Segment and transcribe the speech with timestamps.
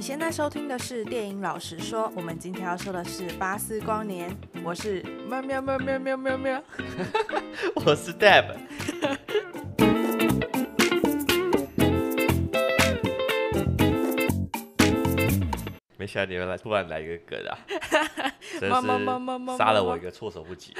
[0.00, 4.30] 你现在收听的是电影老实说，我们今天要说的是《巴斯光年》，
[4.64, 6.64] 我是喵喵喵喵喵喵喵，
[7.84, 8.46] 我是 Deb。
[15.98, 17.58] 没想到你们来突然来一个梗啊！
[18.58, 20.74] 真的是杀了我一个措手不及。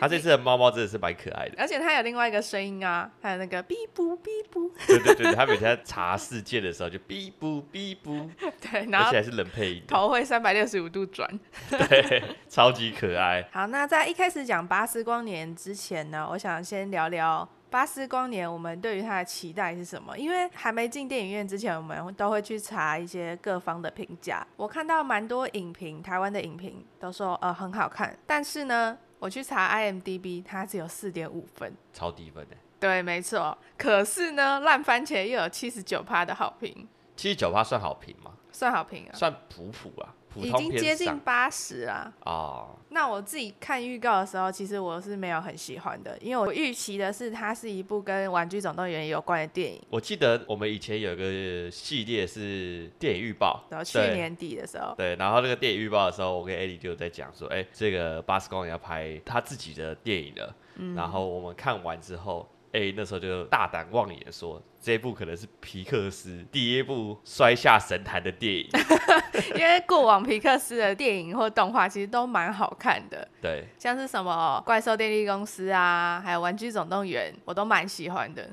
[0.00, 4.70] 他这次的猫猫真的是蛮可爱的，而且他有另外一个声音啊，还有那个哔不哔不。
[4.86, 8.28] 对对对，他每天查世界的时候就哔不哔不。
[8.60, 11.28] 对，然后而且还是冷配音，头会三百六十五度转。
[11.70, 13.46] 对，超级可爱。
[13.52, 17.48] 好，那在一开始讲巴斯光年之前呢，我想先聊聊。
[17.70, 20.16] 巴斯光年，我们对于它的期待是什么？
[20.16, 24.46] 因为还没进电影院之前，我们都会去查一些各方的评价。
[24.56, 32.56] 我看到蛮多影评，台湾的影评都说呃很好看，但是呢，我去查 IMDB，它只有四点五分，超低分的。
[32.80, 33.56] 对，没错。
[33.76, 36.88] 可是呢，烂番茄又有七十九趴的好评。
[37.16, 38.32] 七十九趴算好评吗？
[38.52, 40.14] 算好评啊，算普普啊。
[40.36, 42.12] 已经接近八十啊！
[42.24, 49.80] 哦，那我自己看预告的时候，其实我是没有很喜欢的，因为我预期的是它是一部跟《玩具总动员》有关的电影。
[49.90, 60.54] 我记得我们以前有一个系列是电影预报，然后去年底的时候，对，然后那个电影预报的时候，我跟艾莉就在讲说，哎，这个巴斯光年要拍他自己的电影了。
[60.76, 62.48] 嗯，然后我们看完之后。
[62.72, 68.68] 哎，那时候就大胆妄言说，这一部可能是皮克斯第一部摔下神坛的电影，
[69.56, 78.48] 因为过往皮克斯的电影或动画其实都蛮好看的，对，像是什么怪兽电力公司啊，还有玩具总动员，我都蛮喜欢的。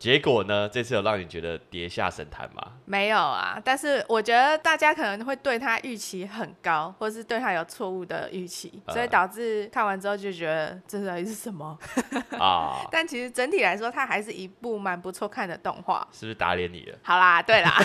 [0.00, 0.66] 结果呢？
[0.72, 2.72] 这次有让你觉得跌下神坛吗？
[2.86, 11.78] 没有啊，但是我觉得大家可能会对他预期很高，或是对他有错误的预期，呃、所以导致看完之后就觉得这到底是什么
[12.40, 12.78] 啊？
[12.90, 16.08] 但其实整体来说，它还是一部蛮不错看的动画。
[16.10, 16.96] 是不是打脸你了？
[17.02, 17.76] 好啦，对啦，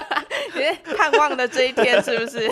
[0.54, 2.46] 你盼望的这一天是不是？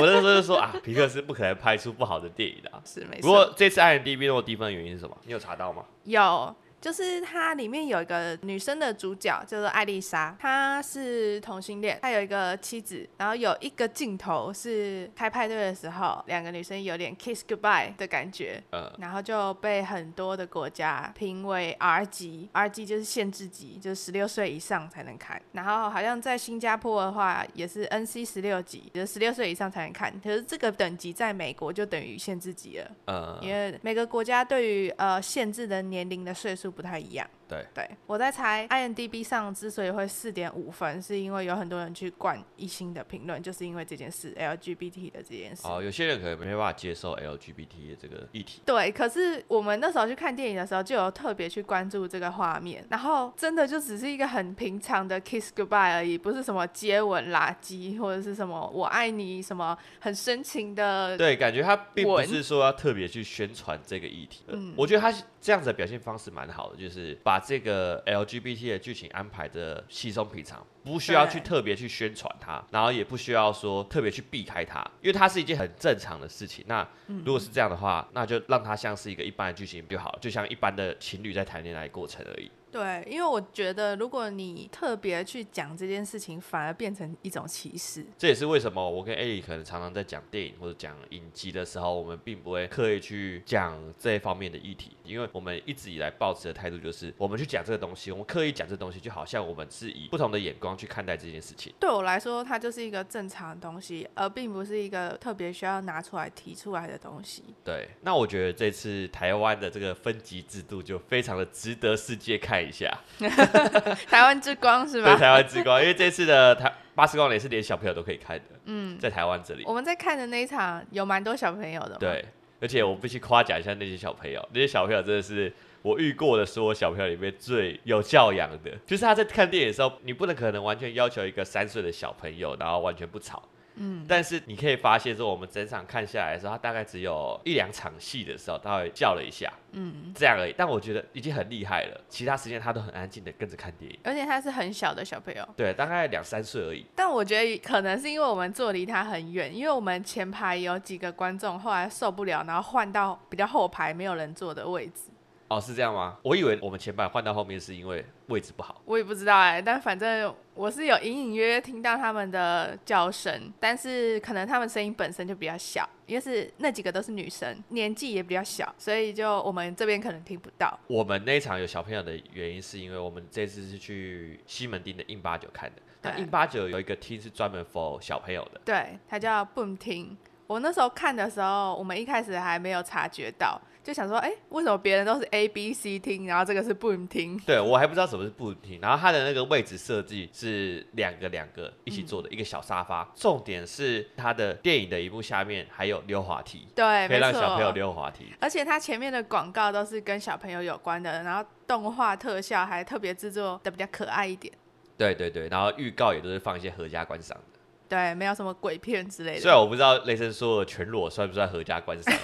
[0.00, 2.70] 我那时候就说啊，皮克斯不可能拍出不好的电影的。
[2.84, 3.22] 是没错。
[3.22, 5.16] 不过这次 IMDB 那么低分的原因是什么？
[5.22, 5.84] 你有查到吗？
[6.02, 6.56] 有。
[6.80, 37.28] 就是它里面有一个女生的主角叫做艾丽莎，她是同性恋，她有一个妻子，然后有一个镜头是开派对的时候，两个女生有点 kiss goodbye 的感觉，嗯，然后就被很多的国家评为 R 级，R 级就是限制级，就是十六岁以上才能看，然后好像在新加坡的话也是 NC 十六级，就是十六岁以上才能看，可是这个等级在美国就等于限制级了，嗯，因为每个国家对于呃限制的年龄的岁数不太一样。
[37.48, 45.62] 对对，我在猜，IMDB 上之所以会四点五分，是因为有很多人去灌一星的评论，就是因为这件事，LGBT 的这件事。
[45.64, 48.60] 哦，有些人可能没办法接受 LGBT 的这个议题。
[48.66, 61.16] 对，可是我们那时候去看电影的时候，就有特别去关注这个画面，然后真的就只是一个很平常的 kiss goodbye 而已，不是什么接吻、垃圾，或者是什么我爱你，什么很深情的。
[61.16, 64.44] 对，感觉他并不是说要特别去宣传这个议题。
[64.48, 65.10] 嗯，我觉得他
[65.40, 67.37] 这样子的表现方式蛮好的，就是把。
[67.38, 76.64] 把这个 LGBT 的剧情安排的稀松平常，不需要去特别去宣传它，然后也不需要说特别去避开它，因为它是一件很正常的事情。
[76.66, 76.86] 那
[77.24, 82.50] 如果是这样的话，那就让它像是一个一般的剧情就好，就像一般的情侣在谈恋爱过程而已。
[82.70, 88.04] 对，因为我觉得，如果你特别去讲这件事情，反而变成一种歧视。
[88.16, 101.72] 这也是为什么我跟艾莉可能常常在讲电影或者讲影集的时候，我们并不会刻意去讲这一方面的议题，因为我们一直以来抱持的态度就是，我们去讲这个东西，我们刻意讲这个东西，就好像我们是以不同的眼光去看待这件事情。
[101.80, 107.42] 对我来说，它就是一个正常的东西，而并不是一个特别需要拿出来提出来的东西。
[107.64, 112.92] 对，那我觉得这次台湾的这个分级制度就非常的值得世界看一下。
[114.08, 115.14] 台湾之光是吧？
[115.14, 118.44] 对，台湾之光，因为这次的台巴斯光年是连小朋友都可以看的。
[118.64, 121.96] 嗯，在台湾这里，我们在看的那一场有蛮多小朋友的。
[121.98, 122.24] 对，
[122.60, 125.52] 而且我必须夸奖一下那些小朋友，那些小朋友真的是
[125.82, 128.70] 我遇过的所有小朋友里面最有教养的。
[128.84, 133.42] 就是他在看电影的时候，你不能可能完全要求一个三岁的小朋友，然后完全不吵。
[133.78, 140.54] 嗯，但是你可以发现说，我们整场看下来的时候，他大概只有一两场戏的时候，他会叫了一下，嗯，这样而已。
[140.56, 143.98] 但我觉得已经很厉害了，其他时间他都很安静的跟着看电影。
[144.04, 146.84] 而且他是很小的小朋友，对，大概两三岁而已。
[146.94, 155.02] 但我觉得可能是因为我们坐离他很远，因为我们前排有几个观众后来受不了，然后换到比较后排没有人坐的位置。
[155.48, 156.18] 哦，是这样吗？
[156.22, 158.82] 我以为我们前排换到后面是因为位置不好。
[158.84, 170.78] 我也不知道哎、欸，但反正我是有隐隐约约听到他们的叫声，但是可能他们声音本身就比较小，因为是那几个都是女生，年纪也比较小，所以就我们这边可能听不到。
[170.86, 180.14] 我们那一场有小朋友的原因，是因为我们这次是去西门町的印八九看的，那 in 89有一个厅是专门 for 小朋友的，对，它叫 Boom 厅。
[180.46, 183.60] 我那时候看的时候，我们一开始还没有察觉到。
[183.88, 187.40] 就想说，哎、欸，为什么别人都是 A B C 厅，然后这个是 Boom 厅？
[187.46, 188.78] 对，我还不知道什么是 Boom 厅。
[188.82, 193.10] 然后它的那个位置设计是两个两个一起坐的、嗯、一个小沙发。
[193.14, 198.26] 重点是它的电影的一幕下面还有溜滑梯，对，可以让小朋友溜滑梯。
[198.38, 204.52] 而且它前面的广告都是跟小朋友有关的，然后动画特效还特别制作的比较可爱一点。
[204.98, 207.57] 对对对，然后预告也都是放一些合家观赏的。
[207.88, 209.40] 对，没有什么鬼片之类的。
[209.40, 212.14] 虽然我不知道雷神说的全裸算不算合家观赏。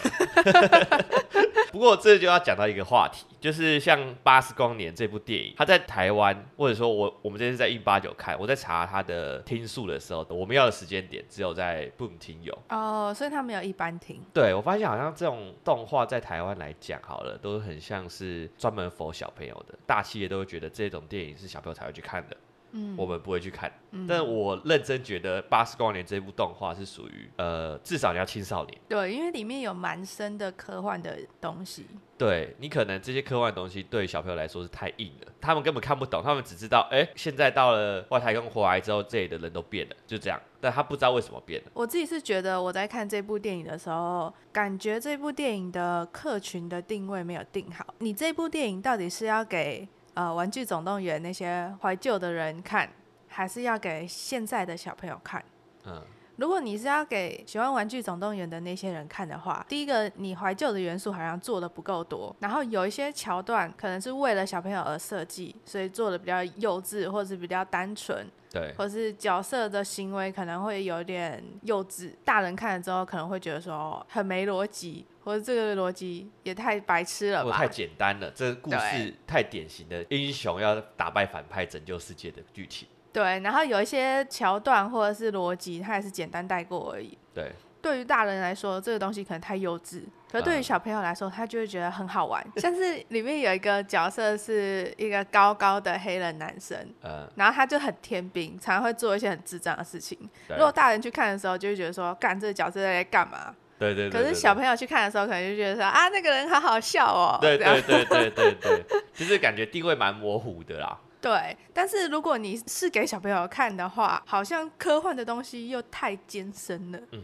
[1.73, 14.23] 不过这就要讲到一个话题，就是像《巴斯光年》这部电影，它在台湾或者说我我们这次在 in 89看，我在查它的听数的时候，我们要的时间点只有在 Boom 厅有哦，所以它没有一般听。
[14.33, 22.37] 对，我发现好像这种动画在台湾来讲，好了，都很像是专门 for 小朋友的，大企业都会觉得这种电影是小朋友才会去看的。
[22.77, 28.77] 嗯，我们不会去看，嗯、但我认真觉得《八十光年》这部动画是属于呃，至少你要青少年。
[28.89, 31.87] 对，因为里面有蛮深的科幻的东西。
[32.19, 41.71] 对，你可能这些科幻的东西对小朋友来说是太硬了，他们根本看不懂，他们只知道，哎，现在到了外太空回来之后，这里的人都变了，就这样，但他不知道为什么变了。
[41.75, 47.95] 我自己是觉得我在看这部电影的时候，感觉这部电影的客群的定位没有定好。
[47.99, 49.89] 你这部电影到底是要给？
[50.15, 52.89] 呃，玩具总动员那些怀旧的人看，
[53.29, 55.45] 还是要给现在的小朋友看？
[55.87, 56.01] 嗯，
[56.37, 75.05] 如果你是要给喜欢玩具总动员的那些人看的话，第一个，你怀旧的元素好像做的不够多，然后有一些桥段可能是为了小朋友而设计，所以做的比较幼稚，或者是比较单纯，对，或是角色的行为可能会有点幼稚，大人看了之后可能会觉得说很没逻辑。
[75.25, 77.57] 或者这个逻辑也太白痴了吧？
[77.57, 82.87] 太简单了，这个故事太典型的英雄要打败反派拯救世界的剧情。
[83.13, 87.17] 对，然后有一些桥段或者是逻辑，它也是简单带过而已。
[87.33, 92.45] 对，对于大人来说，这个东西可能太幼稚，可是对于小朋友来说，他就会觉得很好玩。
[92.57, 100.19] 嗯、像是里面有一个角色是一个高高的黑人男生，嗯，然后他就很天兵，常常会做一些很智障的事情。
[100.49, 103.55] 如果大人去看的时候，就会觉得说，干这个角色在干嘛？
[103.93, 107.39] 对对，对，对，可是小朋友去看的时候，可能就觉得说啊，那个人好好笑哦。
[107.41, 110.99] 对对对对对对， 就是感觉定位蛮模糊的啦。
[111.21, 116.99] 对，但是如果你是给小朋友看的话，好像科幻的东西又太艰深了。
[117.13, 117.23] 嗯。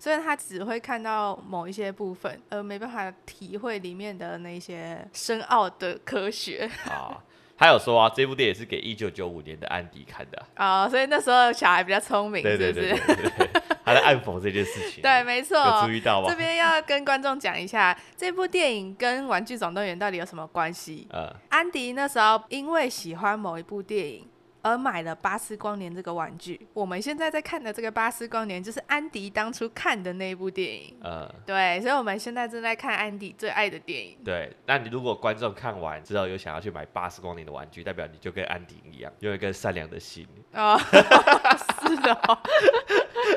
[0.00, 6.70] 所以他只会看到某一些部分，而没办法体会里面的那些深奥的科学。
[6.84, 7.18] 啊。
[7.58, 10.84] 还有说啊，这部电影是给一九九五年的安迪看的啊。
[10.84, 12.72] 哦，所以那时候小孩比较聪明，是不是？
[12.72, 16.28] 对对对对对对他在暗讽这件事情， 对，没错，有注意到吗？
[16.30, 21.08] 这边要跟观众讲一下，这部电影跟《玩具总动员》到底有什么关系？
[21.12, 24.26] 嗯，安迪那时候因为喜欢某一部电影。
[24.62, 26.60] 而买了巴斯光年这个玩具。
[26.74, 30.96] 我们现在在看的这个巴斯光年，就是安迪当初看的那一部电影。
[31.02, 34.16] 嗯，对，所以我们现在正在看安迪最爱的电影。
[34.24, 40.26] 对，那你如果观众看完之后有想要去买巴斯光年的玩具，代表你就跟安迪一样，有一个善良的心。
[40.54, 40.78] 哦，
[41.86, 42.38] 是的、哦。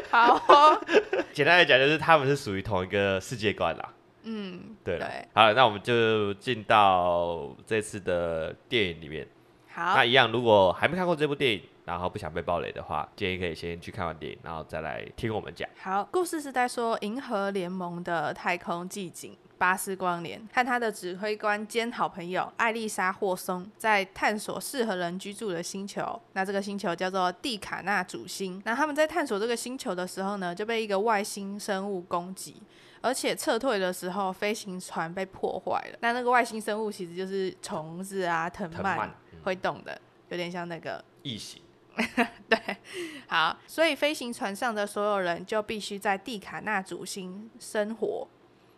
[0.10, 0.82] 好、哦。
[1.34, 3.94] 简单来讲，就是他们是属于同一个世界观啦。
[4.24, 4.98] 嗯，对。
[5.00, 5.28] 对。
[5.34, 9.28] 好，那我们就进到这次的电影里面。
[9.74, 15.68] 好，那一样，如果还没看过这部电影，然后不想被暴雷的话，建议可以先去看完电影，然后再来听我们讲。
[15.82, 26.20] 好，故事是在说银河联盟的太空寂静巴斯光年和他的指挥官兼好朋友艾丽莎霍松在探索适合人居住的星球。
[26.34, 28.60] 那这个星球叫做蒂卡纳主星。
[28.66, 32.56] 那他们在探索这个星球的时候呢，就被一个外星生物攻击，
[33.02, 35.98] 而且撤退的时候，飞行船被破坏了。
[36.02, 39.14] 那那个外星生物其实就是虫子啊，藤蔓。
[39.44, 41.60] 会动的，有点像那个异形。
[42.48, 42.78] 对，
[43.26, 48.28] 好，所以飞行船上的所有人就必须在蒂卡纳主星生活，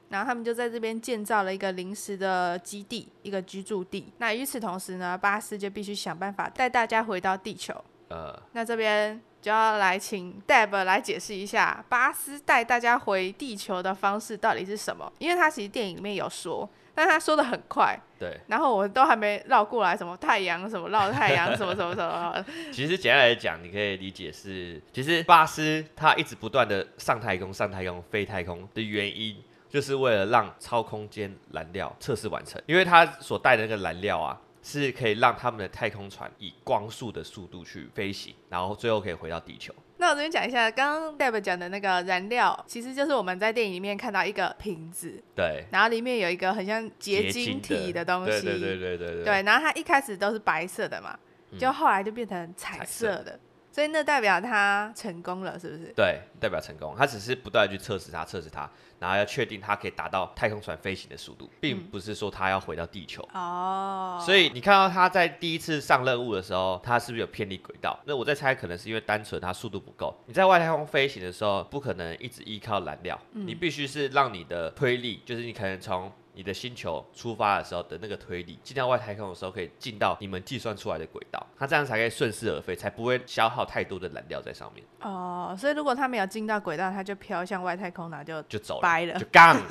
[0.07, 4.13] 然后他们就在这边建造了一个临时的基地，一个居住地。
[4.19, 7.75] 那与此同时呢，巴斯就必须想办法带大家回到地球。
[8.07, 15.11] 呃，那这边就要来请 Deb 来解释一下，巴斯带大家回地球的方式到底是什么？
[15.19, 16.67] 因为他其实电影里面有说。
[16.95, 22.45] 但他说的很快，对，然后我都还没绕过来，什么太阳，什么绕太阳，什么什么什么。
[22.71, 29.35] 其实简单来讲，你可以理解是，其实巴斯他一直不断的上太空、上太空、飞太空的原因，
[29.67, 39.71] 就是为了让超空间燃料测试完成，因为他所带的那个燃料啊，是可以让他们的太空船以光速的速度去飞行，然后最后可以回到地球。
[39.97, 51.17] 那我这边讲一下，刚刚 Deb 讲的那个燃料，其实就是我们在电影里面看到一个瓶子，对，然后里面有一个很像结晶体的东西，对对对对对，对，然后它一开始都是白色的嘛，
[51.57, 53.39] 就后来就变成彩色的，
[53.73, 55.91] 所以那代表他成功了，是不是？
[55.95, 56.93] 对，代表成功。
[56.95, 63.27] 他只是不断去测试它，测试它，然后要确定它可以达到太空船飞行的速度，并不是说它要回到地球。
[63.33, 64.23] 哦、嗯。
[64.23, 67.99] 所以你看到他在第一次上任务的时候，他是不是有偏离轨道？
[68.05, 70.15] 那我在猜，可能是因为单纯它速度不够。
[70.27, 76.11] 你在外太空飞行的时候，不可能一直依靠燃料，嗯、你必须是让你的推力，就是你可能从。
[76.35, 84.83] 你的星球出发的时候的那个推力，进到外太空的时候可以进到你们计算出来的轨道，它这样才可以顺势而飞，才不会消耗太多的燃料在上面。
[85.01, 89.61] 哦，所以如果它没有进到轨道，它就飘向外太空，那就就走了，掰了，就杠，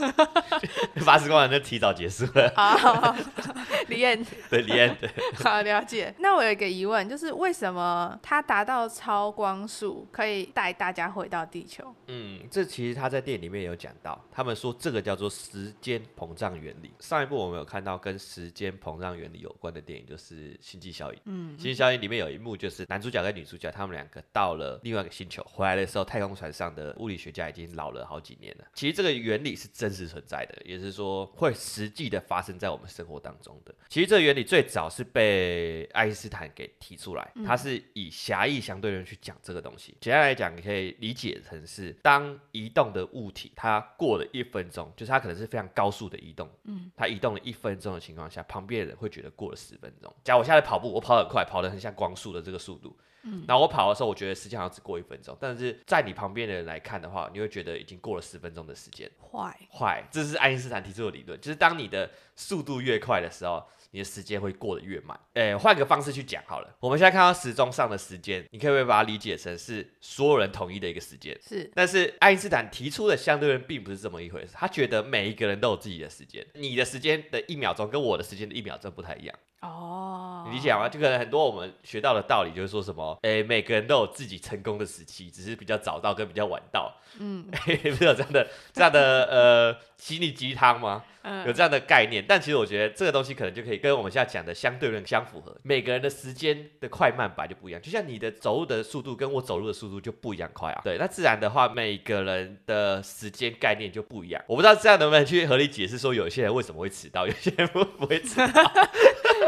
[1.04, 2.52] 八十光年就提早结束了。
[2.54, 3.16] 好，
[3.88, 5.11] 李燕，对李燕，对，
[5.42, 6.14] 好了解。
[6.19, 11.92] 那我有一个疑问，就是为什么它达到超光速可以带大家回到地球？
[12.07, 16.51] 嗯，这其实他在电影里面有讲到，他们说这个叫做时间膨胀。
[16.59, 16.92] 原理。
[17.00, 21.18] 上一部我们有看到跟时间膨胀原理有关的电影，就是《星际效应》。
[21.26, 28.64] 嗯，《星际效应》里面有一幕，就是男主角跟女主角他们两个到了另外一个星球，回来的时候，太空船上的物理学家已经老了好几年了。
[28.75, 33.75] 其实这个原理是真实存在的，也是说会实际的发生在我们生活当中的。
[33.88, 39.97] 其实这个原理最早是被爱因斯坦给提出来，他是以狭义相对论去讲这个东西。
[40.00, 46.41] 简单来讲，你可以理解成是当移动的物体它过了一分钟，就是它可能是非常高速的移动。
[46.64, 50.14] 嗯，它移动了一分钟的情况下，旁边的人会觉得过了十分钟。
[50.25, 59.11] 假如我现在跑步，我跑得很快，跑得很像光速的这个速度，嗯，然后我跑的时候，我觉得时间好像只过一分钟，但是在你旁边的人来看的话，你会觉得已经过了十分钟的时间。
[59.20, 63.66] 坏坏，这是爱因斯坦提出的理论，就是当你的速度越快的时候。
[63.92, 65.18] 你的时间会过得越慢。
[65.34, 66.76] 诶，换个方式去讲好了。
[66.80, 71.38] 我们现在看到时钟上的时间，你可以不可以把它理解成是所有人统一的一个时间？
[71.40, 71.70] 是。
[71.75, 74.49] 但是爱因斯坦提出的相对论并不是这么一回事。
[74.54, 79.38] 他觉得每一个人都有自己的时间，你的时间的一秒钟跟我的时间的一秒钟不太一样。
[79.62, 80.45] 哦。
[80.47, 80.88] 你理解吗？
[80.88, 86.92] 就可能很多我们学到的道理就是说什么，诶，每个人都有自己成功的时期，只是比较早到跟比较晚到。
[87.19, 87.47] 嗯。
[87.50, 91.04] 不是有这样的这样的呃心理鸡汤吗？
[91.47, 95.57] 有这样的概念，但其实我觉得这个东西可能就可以跟我们现在讲的相对论相符合。
[95.62, 100.81] 每个人的时间的快慢本来就不一样，就像你的走路的速度跟我走路的速度就不一样快啊。
[100.83, 104.42] 对，那自然的话，每个人的时间概念就不一样。
[104.49, 108.73] 我不知道这样能不能去合理解释说，有些人为什么会迟到，有些人不不会迟到。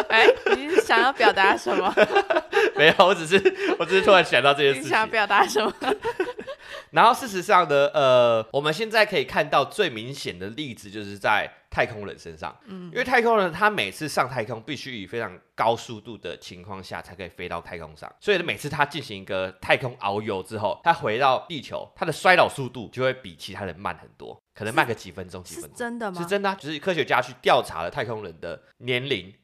[0.08, 1.94] 哎、欸，你是想要表达什么？
[2.76, 3.36] 没有，我只是
[3.78, 4.84] 我只是突然想到这件事情。
[4.84, 5.72] 你想要表达什么？
[6.90, 11.50] 然后事实上呢，呃，我们现在可以看到最明显的例子就是在。
[11.74, 25.72] 太空人身上，嗯，因为太空人他每次上太空必须以非常高速度的情况下才可以飞到太空上，所以每次他进行一个太空遨游之后，他回到地球，他的衰老速度就会比其他人慢很多，可能慢个几分钟，几分钟。
[25.74, 26.22] 真的吗？
[26.22, 29.34] 是真的啊，就是科学家去调查了太空人的年龄，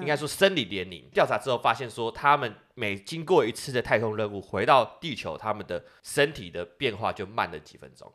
[0.00, 8.12] 应该说生理年龄，调查之后发现说，他们每经过一次的太空任务回到地球，他们的身体的变化就慢了几分钟。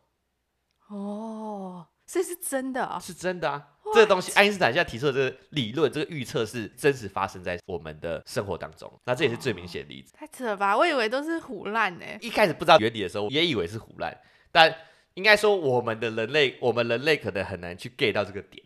[0.87, 1.87] 哦。
[2.07, 8.91] 这是真的啊、哦，是真的啊这个东西，爱因斯坦现在提出的这个理论，这个预测是真实发生在我们的生活当中。
[9.05, 10.13] 那这也是最明显的例子。
[10.13, 10.77] 哦、太扯了吧！
[10.77, 12.05] 我以为都是唬烂呢。
[12.21, 14.15] 一开始不知道原理的时候，也以为是唬烂。
[14.51, 14.71] 但
[15.15, 18.63] 应该说，我们的人类，我们人类可能很难去 get 到这个点。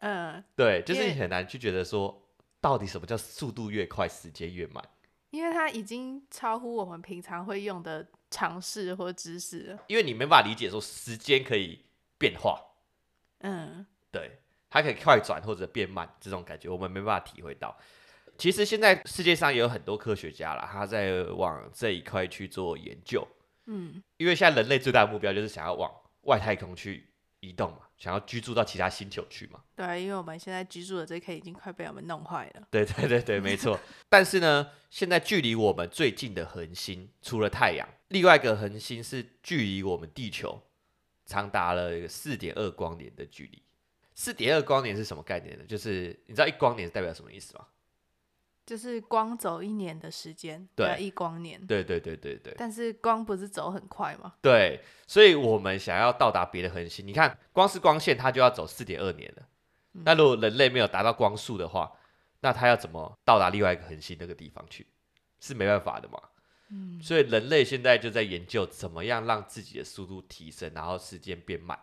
[0.00, 2.19] 嗯，对，就是你很难去觉得说，
[2.60, 4.82] 到底什么叫速度越快，时间越慢？
[5.30, 9.78] 因为它已经超乎我们平常会用的常识或知识了。
[9.88, 11.84] 因为你没办法理解说，时间可以。
[12.20, 12.60] 变化，
[13.38, 14.30] 嗯，对，
[14.68, 17.74] 它可以快转或者变慢，这种感觉我们没办法体会到。
[18.36, 23.26] 其实现在世界上也有很多科学家啦，他在往这一块去做研究，
[23.64, 25.90] 嗯，因为现在人类最大的目标就是想要往
[26.24, 27.08] 外太空去
[27.40, 29.60] 移动嘛，想要居住到其他星球去嘛。
[29.76, 32.66] 对，因为我们现在居住的这颗已经快被我们弄坏了。
[32.68, 33.78] 对对对对，没错。
[34.08, 40.60] 但是呢，现在距离我们最近的恒星，除了太阳，另外一个恒星是距离我们地球。
[41.26, 43.62] 长达了四点二光年的距离。
[44.16, 45.64] 四点二光年是什么概念呢？
[45.64, 47.64] 就是你知道一光年代表什么意思吗？
[48.66, 51.60] 就是光走一年的时间，对，一光年。
[51.66, 52.54] 对对对对对。
[52.56, 54.34] 但是光不是走很快吗？
[54.40, 59.42] 对，所以我们想要到达别的恒星，你看光是光线它就要走四点二年了。
[59.94, 60.02] 嗯。
[60.04, 61.90] 那如果人类没有达到光速的话，
[62.40, 64.86] 那它要怎么到达另外一个恒星那个地方去？
[65.40, 66.20] 是没办法的嘛。
[66.70, 71.76] 嗯，所以人类现在就在研究怎么样让自己的速度提升，然后时间变慢，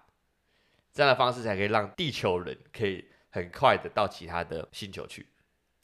[0.94, 5.28] 这样的方式才可以让地球人可以很快的到其他的星球去。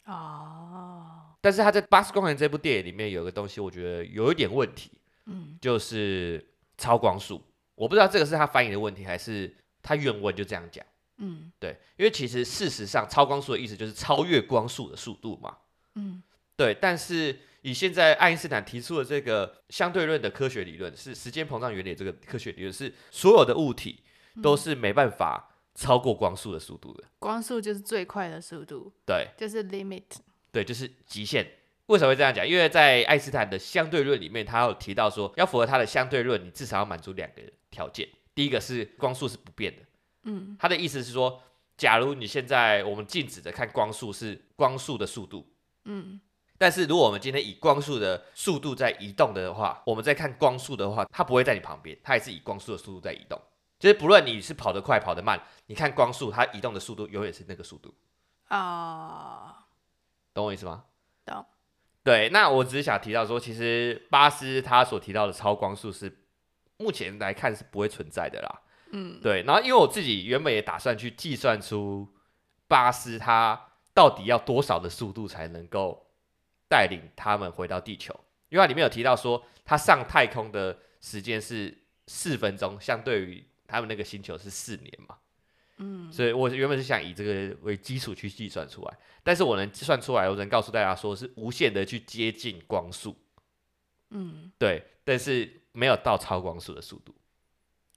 [0.06, 4.92] 哦，但是他在《八十光年》这部电影里面有个东西，我觉得有一点问题，
[5.26, 6.46] 嗯，就是
[6.78, 7.42] 超光速。
[7.76, 10.86] 我不知道这个是他翻译的问题，还是他原文就这样讲。
[11.18, 15.58] 嗯，对，因为其实事实上超光速的意思就是超越光速的速度嘛。
[15.96, 16.22] 嗯，
[16.56, 17.40] 对，但是。
[17.66, 24.04] 以现在爱因斯坦提出的这个相对论的科学理论，是时间膨胀原理这个科学理论，是所有的物体
[24.42, 27.04] 都是没办法超过光速的速度的。
[27.20, 30.04] 光速就是最快的速度，对，就是 limit，
[30.52, 31.46] 对，就是极限。
[31.88, 32.48] 为什么会这样讲？
[32.48, 38.08] 因为在爱因斯坦的相对论里面，他有提到说，要符合他的相对论，你至少要满足两个条件。
[38.34, 39.82] 第一个是光速是不变的，
[40.24, 41.44] 嗯，他的意思是说，
[41.76, 45.46] 假如你现在我们静止的看光速是光速的速度，
[45.84, 46.20] 嗯，
[46.58, 53.40] 但是如果我们今天以光速的速度在移动的话，我们在看光速的话，它不会在你旁边，它也是以光速的速度在移动。
[53.84, 57.94] 就是不论你是跑得快跑得慢，你看光速，它移动的速度永远是那个速度。
[58.48, 59.68] 啊，
[60.34, 60.86] 懂我意思吗？
[61.26, 61.46] 懂。
[62.02, 66.24] 对，那我只是想提到说，其实巴斯他所提到的超光速是
[66.78, 68.62] 目前来看是不会存在的啦。
[68.92, 69.44] 嗯，对。
[69.44, 72.08] 然后因为我自己原本也打算去计算出
[72.70, 76.08] 巴斯他到底要多少的速度才能够
[76.70, 85.18] 带领他们回到地球，因为它里面有提到说他上太空的时间是四分钟，相对于他们那个星球是四年嘛。
[85.78, 93.18] 嗯，所以我原本是想以这个为基础去计算出来，但是我能计算出来，我能告诉大家说是无限的去接近光速，
[94.12, 97.16] 嗯，对，但是没有到超光速的速度，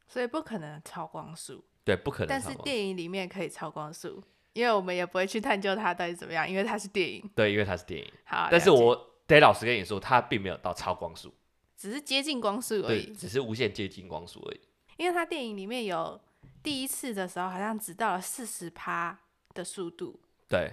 [0.09, 2.28] 所以不可能超光速，对，不可能。
[2.28, 4.23] 但是电影里面可以超光速，
[4.54, 8.11] 因为我们也不会去探究它到底怎么样，因为它是电影，对，因为它是电影。
[8.25, 11.35] 好，但是我得老实跟你说，它并没有到超光速，
[11.76, 14.61] 只是接近光速而已，只是无限接近光速而已，
[14.97, 16.21] 因为他电影里面有。
[16.62, 19.17] 第一次的时候好像只到了四十趴
[19.55, 20.73] 的速度，对。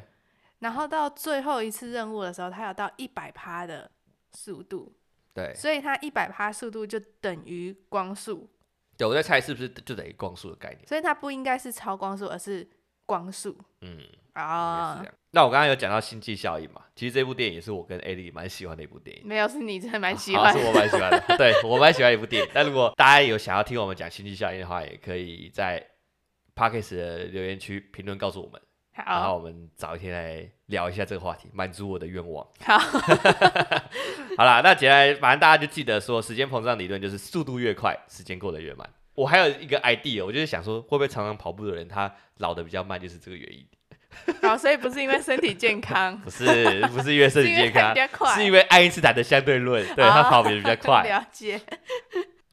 [0.58, 3.92] 然后到最后一次任务的时候，他有到一百趴的
[4.32, 4.92] 速度，
[5.36, 5.53] 对。
[5.53, 8.50] 所以他一百趴速度就等于光速。
[8.98, 10.88] 对，我在猜是不是就等于光速的概念？
[10.88, 12.68] 所以它不应该是超光速，而是
[13.06, 13.56] 光速。
[13.82, 14.00] 嗯。
[14.34, 16.82] 啊、oh，那我刚刚有讲到星际效应嘛？
[16.96, 19.24] 其实这部电影也是我跟艾莉蛮喜欢的一部电影。
[19.25, 20.60] 没有，是你真的蛮喜欢的。
[20.60, 21.38] 啊，是我蛮喜欢的。
[21.38, 22.50] 对，我蛮喜欢一部电影。
[22.54, 25.84] 但如果大家有想要听我们讲星际效应的话，也可以在
[26.55, 28.62] Podcast 的留言区评论告诉我们。
[28.96, 32.48] 好，然后我们找一天来聊一下这个话题，满足我的愿望。
[32.64, 32.77] 好，
[34.38, 38.88] 好啦，那接下来反正大家就记得说，时间膨胀理论就是速度越快，时间过得越慢。
[39.16, 43.66] 我还有一个 idea，我就是想说，会不会常常跑步的人他老的比较慢，就是这个原因。
[44.42, 47.96] 好，所以不是因为身体健康， 不是，不是因为身体 健康，
[48.36, 51.04] 是，因为爱因斯坦的相对论，对，他跑比比较快。
[51.04, 51.60] 了解。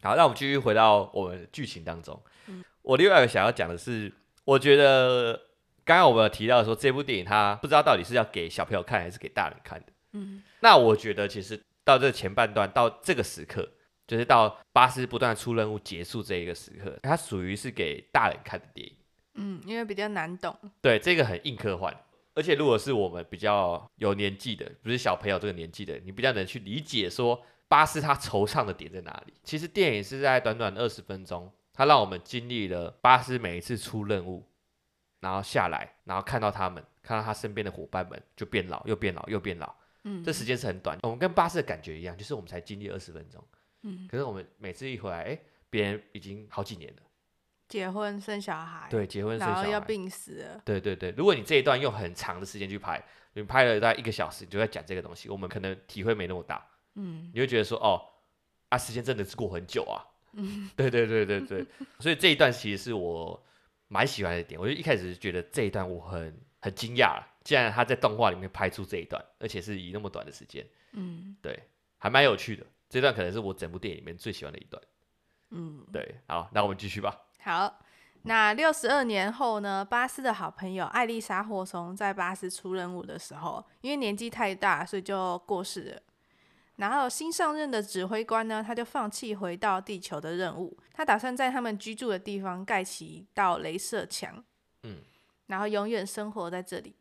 [0.02, 2.20] 好，那我们继续回到我们剧情当中。
[2.46, 4.12] 嗯、我另外一个想要讲的是，
[4.44, 5.38] 我觉得
[5.84, 9.86] 刚刚我们有提到说，这部电影它不知道到底是要给小朋友看还是给大人看的。
[10.12, 13.68] 嗯，那我觉得其实到这前半段到这个时刻，
[14.06, 18.94] 就是到巴斯不断出任务结束这一个时刻，它属于是给大人看的电影。
[19.34, 20.56] 嗯，因为比较难懂。
[20.80, 21.94] 对，这个很硬科幻，
[22.34, 29.34] 而且如果是我们比较有年纪的，不是小朋友这个年纪的，你比较能去理解说巴斯他惆怅的点在哪里。
[29.44, 34.44] 其实电影是在短短二十分钟，他让我们经历了巴斯每一次出任务，
[35.20, 39.74] 然后下来，然后看到他们，看到他身边的伙伴们就变老，又变老，又变老。
[40.04, 40.98] 嗯，这时间是很短。
[41.02, 43.44] 我们跟巴斯的感觉一样，就是我们才经历二十分钟。
[43.82, 45.38] 嗯，可是我们每次一回来，哎，
[45.68, 47.02] 别人已经好几年了。
[47.70, 50.60] 结婚生小孩，对，结婚生小孩，然后要病死了。
[50.64, 53.02] 对对对，如果你这一段用很长的时间去拍，
[53.34, 56.66] 你拍了大概一个小时，你就在讲这个东西，我们可能体会没那么大。
[56.96, 58.02] 嗯，你会觉得说，哦，
[58.70, 60.02] 啊，时间真的是过很久啊。
[60.34, 61.64] 嗯，对对对对对，
[62.00, 63.40] 所以这一段其实是我
[63.86, 64.60] 蛮喜欢的点。
[64.60, 71.56] 我就一开始觉得这一段我很很惊讶，既然他在动画里面拍出这一段，而且是以那么短的时间，嗯，对，
[71.98, 72.66] 还蛮有趣的。
[72.88, 74.82] 这段可能是我整部电影里面最喜欢的一段。
[75.50, 77.16] 嗯，对，好，那我们继续吧。
[77.42, 77.78] 好，
[78.22, 79.82] 那六十二年后呢？
[79.82, 86.02] 巴斯的好朋友艾丽莎·霍松在巴斯出任务的时候，因为年纪太大，所以就过世了。
[86.76, 94.42] 然后新上任的指挥官呢，他就放弃回到地球的任务，他打算在他们居住的地方盖起一道镭射墙，
[94.82, 94.98] 嗯，
[95.46, 96.94] 然后永远生活在这里。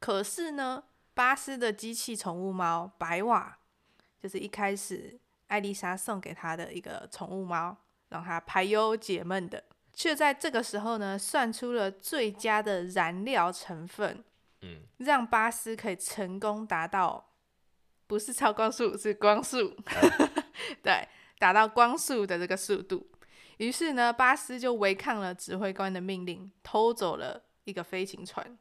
[0.00, 0.82] 可是呢，
[1.14, 3.58] 巴斯的机器宠物猫白瓦，
[4.20, 7.76] 就是一开始艾丽莎送给他的一个宠物猫，
[8.08, 9.62] 让他排忧解闷的。
[9.94, 14.24] 却在这个时候呢，算出了最佳的燃料成分，
[14.62, 17.32] 嗯，让巴斯可以成功达到，
[18.06, 20.30] 不是超光速，是光速，嗯、
[20.82, 23.06] 对，达到光速的这个速度。
[23.58, 28.58] 于是呢，巴斯就违抗了指挥官的命令，偷走了一个飞行船。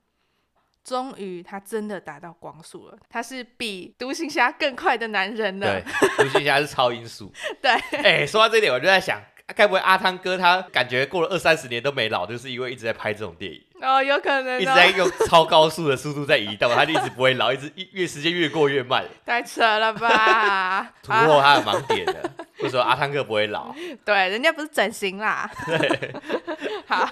[0.84, 5.82] 终于，他真的达到光速了，他是比独行侠更快的男人了。
[5.82, 5.84] 对，
[6.24, 7.32] 独行侠是超音速。
[7.62, 9.20] 对，哎、欸，说到这点，我就在想。
[9.56, 13.62] 该不会阿汤哥他感觉过了二三十年都没老，就是因为一直在拍这种电影？
[13.82, 19.06] 哦，有可能、哦、一直在用超高速的速度在移动，他就一直不会老，一直越时间越过越慢。
[19.26, 20.94] 太扯了吧！
[21.04, 22.32] 突破他的盲点了。
[22.60, 23.76] 为什么阿汤哥不会老？
[24.06, 25.50] 对，人家不是整形啦。
[25.66, 26.16] 对。
[26.88, 27.10] 好。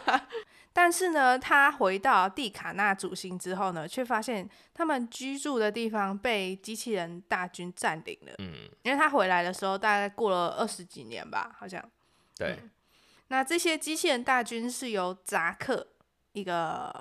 [0.73, 8.33] 但是呢，他回到蒂卡纳主星之后呢，却发现他们居住的地方被机器人大军占领了。
[8.37, 8.53] 嗯。
[8.83, 11.83] 因为他回来的时候，大概过了二十几年吧，好像。
[12.41, 12.51] 对。
[12.61, 12.69] 嗯
[13.31, 15.87] 那这些机器人大军是由扎克
[16.33, 16.93] 一个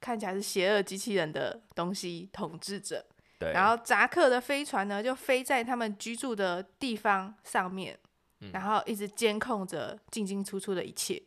[0.00, 3.04] 看起来是邪恶机器人的东西统治着，
[3.38, 3.52] 对。
[3.52, 7.98] 然后扎克的飞船呢，就飞在他们居住的地方上面，
[8.40, 11.22] 嗯、然后一直监控着进进出出的一切。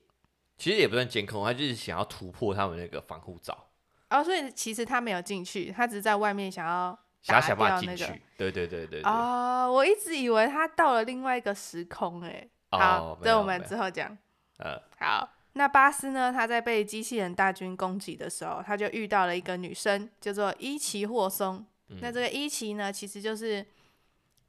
[0.58, 3.68] 其实也不算监控，他就是想要突破他们那个防护罩。
[4.10, 8.20] 哦，所以其实他没有进去，他只是在外面想要想要想办法进去。
[8.36, 9.04] 对对对对，对。
[9.04, 12.50] 哦，我一直以为他到了另外一个时空，哎。
[12.72, 14.18] 好，这、哦、我们之后讲。
[14.58, 16.32] 呃，好，那巴斯呢？
[16.32, 21.66] 他在被机器人大军攻击的时候，他就遇到了一个女生，叫做伊奇霍松。
[21.90, 23.66] 嗯、那这个伊奇呢，其实就是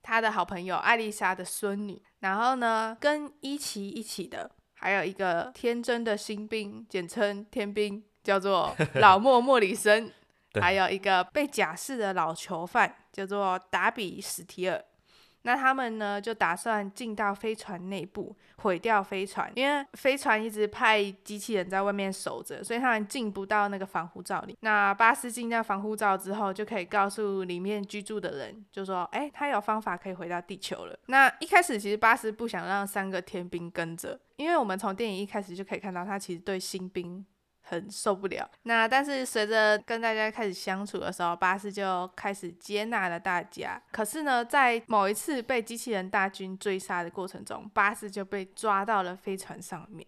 [0.03, 2.01] 他的好朋友艾丽莎的孙女。
[2.21, 10.13] 然后呢，跟伊奇一起的还有一个天真的新兵，简称天兵，叫做 老莫莫里森。
[10.61, 14.85] 还有一个被假释的老囚犯，叫做达比史提尔。
[15.43, 24.57] 那他们呢，就打算进到飞船内部毁掉飞船，因为飞船一直派机器人在外面守着，所以他们进不到那个防护罩里。
[24.61, 37.25] 那巴斯进到防护罩之后，就可以告诉里面居住的人，就说：“哎，他有方法可以回到地球了。”那一开始其实巴斯不想让三个天兵跟着，因为我们从电影一开始就可以看到，他其实对新兵。
[37.73, 38.49] 很受不了。
[38.65, 43.83] 那但是随着跟大家开始相处的时候，巴斯就开始接纳了大家。
[43.91, 50.07] 可是呢，在某一次被机器人大军追杀的过程中，巴斯就被抓到了飞船上面。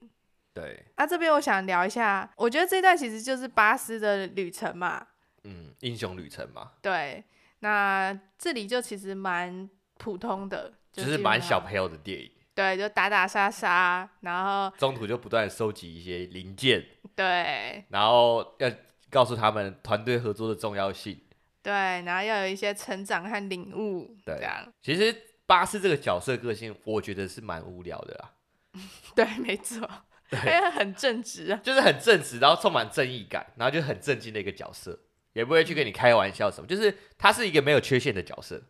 [0.52, 0.84] 对。
[0.96, 5.06] 那、啊、这边我想聊一下，我觉得这段其实就是巴斯的旅程嘛。
[5.44, 6.72] 嗯，英雄旅程嘛。
[6.82, 7.24] 对。
[7.60, 12.30] 那这里就其实蛮普通的，就是蛮小朋友的电影。
[12.54, 16.84] 对，就打打杀杀，然后中途就不断收集一些零件。
[17.14, 18.70] 对，然后要
[19.10, 21.20] 告诉他们团队合作的重要性。
[21.62, 24.14] 对，然后要有一些成长和领悟。
[24.24, 24.72] 对，这样。
[24.82, 25.14] 其实
[25.46, 28.32] 巴斯这个角色个性，我觉得是蛮无聊的啦。
[29.14, 29.88] 对，没错。
[30.28, 31.60] 对，因为很正直啊。
[31.62, 34.98] 就是很正直，然后充满正义感，然后就很正经的一个角色，
[35.32, 36.66] 也不会去跟你开玩笑什么。
[36.66, 38.62] 就是他是一个没有缺陷的角色。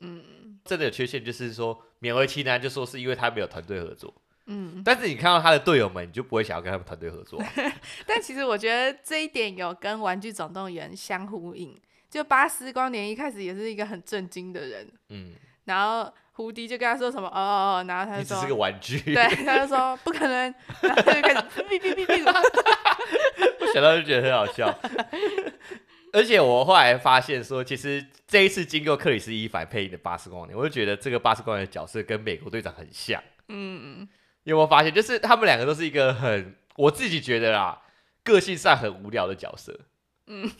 [0.00, 0.60] 嗯。
[0.64, 4.14] 真的有缺陷，就是说勉为其难，就说是因为他没有团队合作。
[4.48, 7.40] 嗯，但是你看到他的队友们，你就不会想要跟他们团队合作。
[8.06, 11.78] 但其实我觉得这一点有跟《玩具总动员》相呼应。
[12.10, 15.34] 就巴斯光年一开始也是一个很震惊的人，嗯，
[15.66, 22.24] 然后胡迪就跟他说什么哦哦哦，然后他就说你只是个玩具，对，他就说不可能，然后他就开始哔哔哔哔，
[23.60, 24.74] 我想到就觉得很好笑。
[26.14, 33.22] 而且我后来发现说，其实这一次经过克里斯·伊凡配音的巴斯光年，我就觉得这个巴斯光年的角色跟美国队长很像。
[33.48, 34.08] 嗯嗯，
[34.50, 34.92] 有没有发现？
[34.92, 37.80] 就是他们两个都是一个很，我自己觉得啦，
[38.22, 39.78] 个性上很无聊的角色。
[40.26, 40.50] 嗯，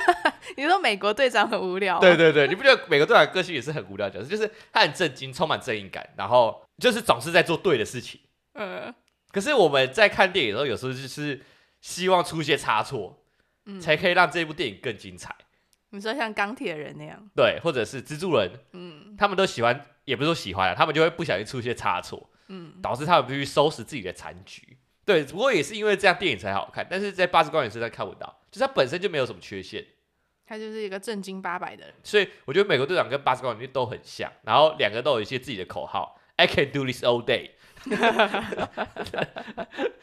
[0.56, 1.98] 你说美国队长很无聊？
[2.00, 4.28] 对对对，你不觉得美国队长个性也是很无聊的角色？
[4.28, 8.20] 就是他很震惊，充满正义感，然后就是总是在做对的事情。
[8.54, 8.94] 嗯。
[9.30, 11.40] 可是我们在看电影的时候，有时候就是
[11.80, 13.24] 希望出些差错。
[13.82, 15.36] 才可以让这部电影更精彩。
[15.90, 24.78] 你说像钢铁人那样，对，或者是蜘蛛人，嗯，他们都喜欢，也不是说喜欢啊，他们就会不小心出一些差错，嗯，导致他们必须收拾自己的残局。
[25.04, 26.86] 对，不过也是因为这样电影才好看。
[26.88, 29.84] 但是在巴斯光年身上看不到，就是他本身就没有什么缺陷，
[30.46, 31.94] 他就是一个正经八百的人。
[32.02, 37.50] 所以我觉得美国队长跟巴斯光年都很像，然后两个都有一些自己的口号，I can do this all day。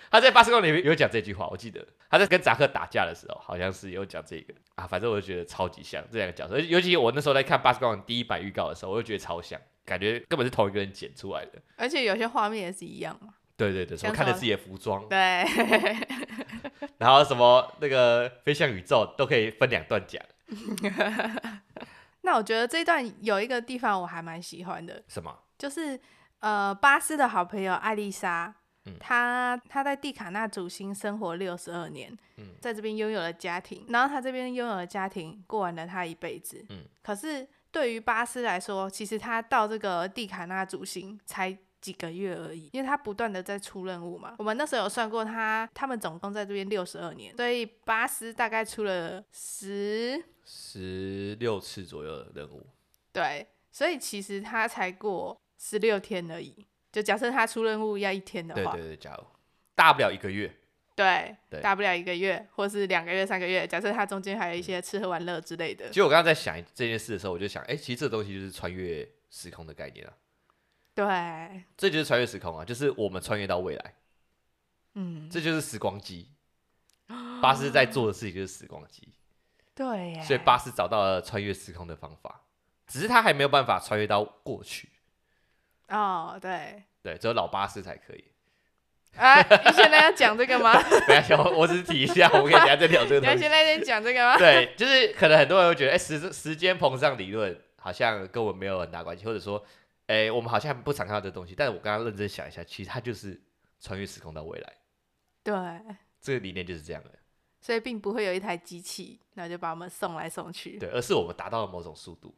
[0.10, 4.88] 他在巴斯光年里面有讲这句话，我记得他在跟扎克打架的时候，好像是有讲这个啊。
[4.88, 11.62] 反正我就觉得超级像这两个角色，尤其我那时候在看巴斯光年第一版预告的时候，我就觉得超像，感觉根本是同一个人剪出来的。
[11.78, 13.36] 而且有些画面也是一样嘛。
[13.56, 15.18] 对对对，什么看着自己的服装，对，
[16.98, 20.22] 然后什么那个飞向宇宙都可以分两段讲。
[22.22, 25.38] 那我觉得这一段有一个地方我还蛮喜欢的，什么？
[25.58, 26.00] 就是。
[26.40, 28.54] 呃，巴斯的好朋友艾丽莎，
[28.86, 36.64] 嗯、她她在蒂卡纳主星生活六十二年，嗯、在这边拥有了家庭，然后她这边拥有了家庭，过完了她一辈子。
[36.70, 44.34] 嗯、可是对于巴斯来说，其实他到这个蒂卡纳主星才几个月而已，因为他不断的在出任务嘛。
[44.38, 52.66] 我们那时候有算过他，他们总共在这边六十二年，所以巴斯大概出了十十六次左右的任务。
[53.12, 55.38] 对，所以其实他才过。
[55.58, 56.54] 十六天而已，
[56.92, 59.24] 就假设他出任务要一天的话，对对对，假如
[59.74, 60.54] 大不了一个月，
[60.96, 63.68] 对，对大不了一个月，或是两个月、三个月。
[63.68, 65.90] 假设他中间还有一些吃喝玩乐之类的。
[65.90, 70.14] 其实我刚刚在想这件事的时候，我就想，哎、欸，其实这个东西就是穿越时空的概念啊。
[70.94, 73.96] 对，这就是穿越时空啊，就是我们穿越到未来。
[74.94, 76.32] 嗯，这就是时光机。
[77.42, 79.14] 巴斯在做的事情就是时光机。
[79.76, 82.46] 对耶，所以巴斯找到了穿越时空的方法，
[82.88, 84.90] 只是他还没有办法穿越到过去。
[85.90, 88.24] 哦，对，对，只有老巴斯才可以。
[89.16, 90.74] 哎、啊，你现在要讲这个吗？
[91.08, 93.36] 没有，我我只是提一下，我们可以等下再聊这个 东西。
[93.36, 94.38] 你现在在讲这个吗？
[94.38, 99.64] 对，就是可能很多人会觉得，哎、欸，时时间膨胀理论好像跟我们没有很大关系，或者说，
[100.08, 101.56] 哎、欸，我们好像不常看到这东西。
[101.56, 103.42] 但是我刚刚认真想一下，其实它就是
[103.80, 104.74] 穿越时空到未来。
[105.44, 105.54] 对，
[106.22, 107.12] 这个理念就是这样的。
[107.62, 110.78] 所以并不会有一台机器，然后就把我们送来送去。
[110.78, 112.36] 对，而是我们达到了某种速度，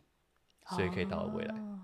[0.69, 1.53] 所以可以到了未来。
[1.55, 1.79] 哦、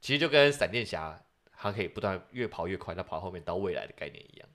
[0.00, 1.16] 其实就跟闪电侠，
[1.62, 4.48] 它可以不断越跑越快，它跑到后面到未来的概念一样。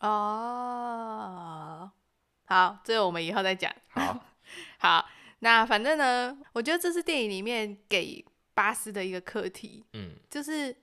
[0.00, 1.90] 哦，
[2.46, 3.70] 好，这个我们以后再讲。
[3.90, 4.18] 好，
[4.80, 5.06] 好，
[5.40, 8.24] 那反正呢，我觉得这是电影里面给
[8.54, 9.84] 巴斯的一个课题。
[9.92, 10.74] 嗯，就是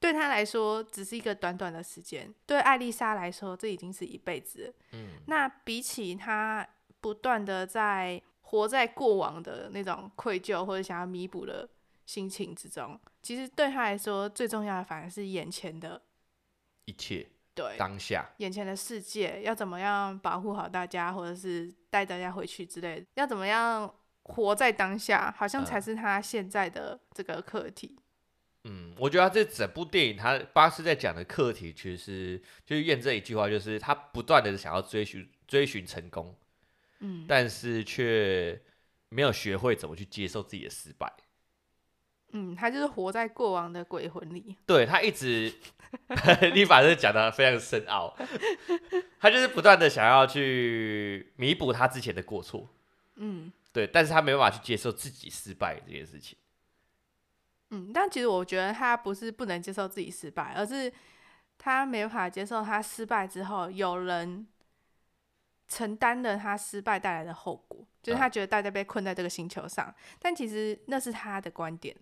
[0.00, 4.72] 对他来说只是一个短短的时间，对艾丽莎来说这已经是一辈子了。
[4.92, 6.66] 嗯，那比起他
[7.00, 11.68] 不断的在活在过往的那种愧疚或者想要弥补的
[12.04, 16.00] 心情之中，其实对他来说最重要的反而是眼前的
[16.84, 17.26] 一切。
[17.56, 27.96] 对，当下眼前的世界要怎么样保护好大家，或者是带大家回去之类的，要怎么样活在当下，好像才是他现在的这个课题。
[28.64, 36.36] 嗯，我觉得这整部电影，他巴斯在讲的课题，其实就是验证一句话，就是他不断的想要追寻追寻成功，
[36.98, 38.60] 嗯，但是却
[39.10, 41.12] 没有学会怎么去接受自己的失败。
[42.36, 44.56] 嗯，他就是活在过往的鬼魂里。
[44.66, 45.52] 对，他一直，
[46.52, 48.12] 你把这讲的非常深奥。
[49.20, 52.68] 他就是不断的想要去弥补他之前的过错。
[53.14, 56.36] 嗯，对，但是他没办法去接受自己失败这件事情。
[57.70, 60.92] 嗯，但其实我觉得他不是不能接受自己失败，而是
[61.56, 64.44] 他没办法接受他失败之后有人
[65.68, 71.96] 承担了他失败带来的后果，就是他觉得大家被困在这个星球上，嗯，但其实那是他的观点。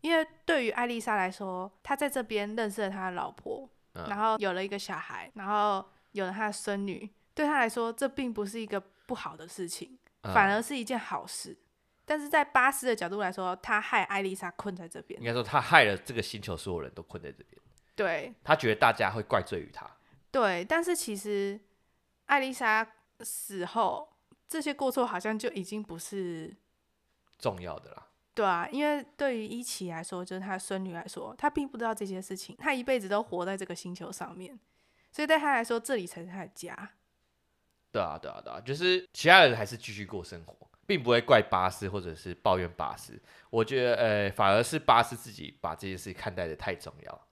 [0.00, 7.08] 因为对于艾丽莎来说，她在这边认识了他的老婆，嗯，然后有了一个小孩，然后有了他的孙女。
[7.34, 11.56] 对她来说，这并不是一个不好的事情，嗯，反而是一件好事。
[12.04, 15.20] 但是在巴斯的角度来说，他害艾丽莎困在这边。
[15.20, 17.60] 应该说，他害了这个星球所有人都困在这边。
[17.94, 19.88] 对，他觉得大家会怪罪于他。
[20.30, 21.60] 对，但是其实
[22.26, 22.86] 艾丽莎
[23.20, 24.16] 死后，
[24.48, 26.56] 这些过错好像就已经不是
[27.38, 28.07] 重要的啦。
[28.38, 32.54] 对啊，因为对于伊奇来说，就是他孙女来说，他并不知道这些事情。
[32.56, 34.56] 他一辈子都活在这个星球上面，
[35.10, 36.92] 所以对他来说，这里才是他的家。
[37.90, 43.20] 对啊，对啊，对啊，就是其他人还是继续过生活，并不会怪巴斯或者是抱怨巴斯。
[43.50, 47.26] 我觉得，呃，反而是巴斯自己把这件事看待的太重要。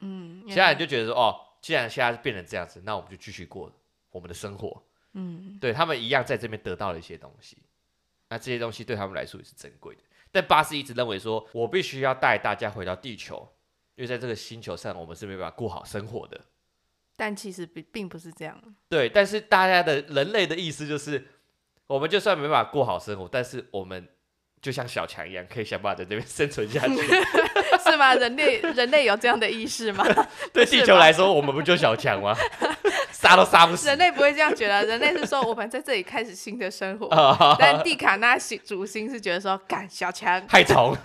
[0.00, 3.72] 嗯，其他人就觉得说，哦，既然现在变成这样子，那我们就继续过
[4.10, 4.82] 我们的生活。
[5.14, 7.56] 嗯，对，他们一样在这边得到了一些东西，
[8.28, 10.02] 那这些东西对他们来说也是珍贵的。
[10.32, 13.48] 但巴斯一直认为说，我必须要带大家回到地球，
[13.96, 16.40] 因为在这个星球上，我们是没办法过好生活的。
[17.16, 18.58] 但其实并并不是这样。
[18.88, 21.26] 对，但是大家的人类的意思就是，
[21.86, 24.08] 我们就算没办法过好生活，但是我们
[24.62, 26.96] 就像小强一样，可以想办法在这边生存下去。
[27.84, 28.14] 是吗？
[28.14, 30.04] 人类人类有这样的意识吗？
[30.52, 32.36] 对地球来说，我们不就小强吗？
[33.20, 33.86] 杀都杀不死。
[33.86, 37.08] 人类不会这样觉得， 人类是说我们在这里开始新的生活。
[37.60, 40.96] 但蒂卡纳星主星是觉得说，干小强害虫。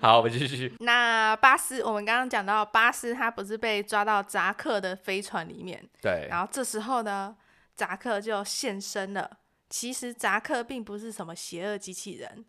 [0.00, 0.74] 好，我们继续。
[0.80, 5.80] 那巴斯，我们刚刚讲到巴斯，他不是被抓到扎克的飞船里面。
[6.00, 6.26] 对。
[6.30, 7.36] 然后这时候呢，
[7.76, 9.30] 扎克就现身了。
[9.68, 12.44] 其实扎克并不是什么邪恶机器人，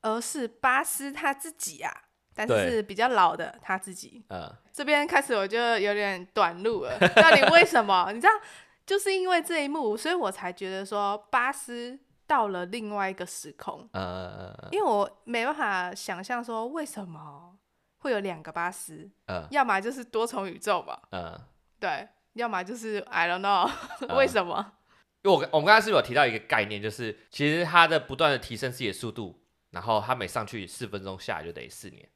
[0.00, 1.92] 而是巴斯他自己啊。
[2.34, 6.98] 但是，是比较老的他自己，嗯，这边开始我就有点短路了。
[7.16, 8.10] 到底为什么？
[8.14, 8.32] 你知道，
[8.86, 13.88] 就是因为这一幕，所以我才觉得说巴斯到了另外一个时空。
[13.92, 17.56] 嗯，因为我没办法想象说为什么
[17.98, 19.10] 会有两个巴斯。
[19.26, 21.02] 嗯，要么就是多重宇宙吧。
[21.10, 21.38] 嗯，
[21.78, 24.72] 对，要么就是 I don't know、嗯、 为什么？
[25.22, 32.08] 因为我我们刚才是不是有提到一个概念，就是其实他的不断的提升自己的速度，然后他每上去四分钟下来就等于四年。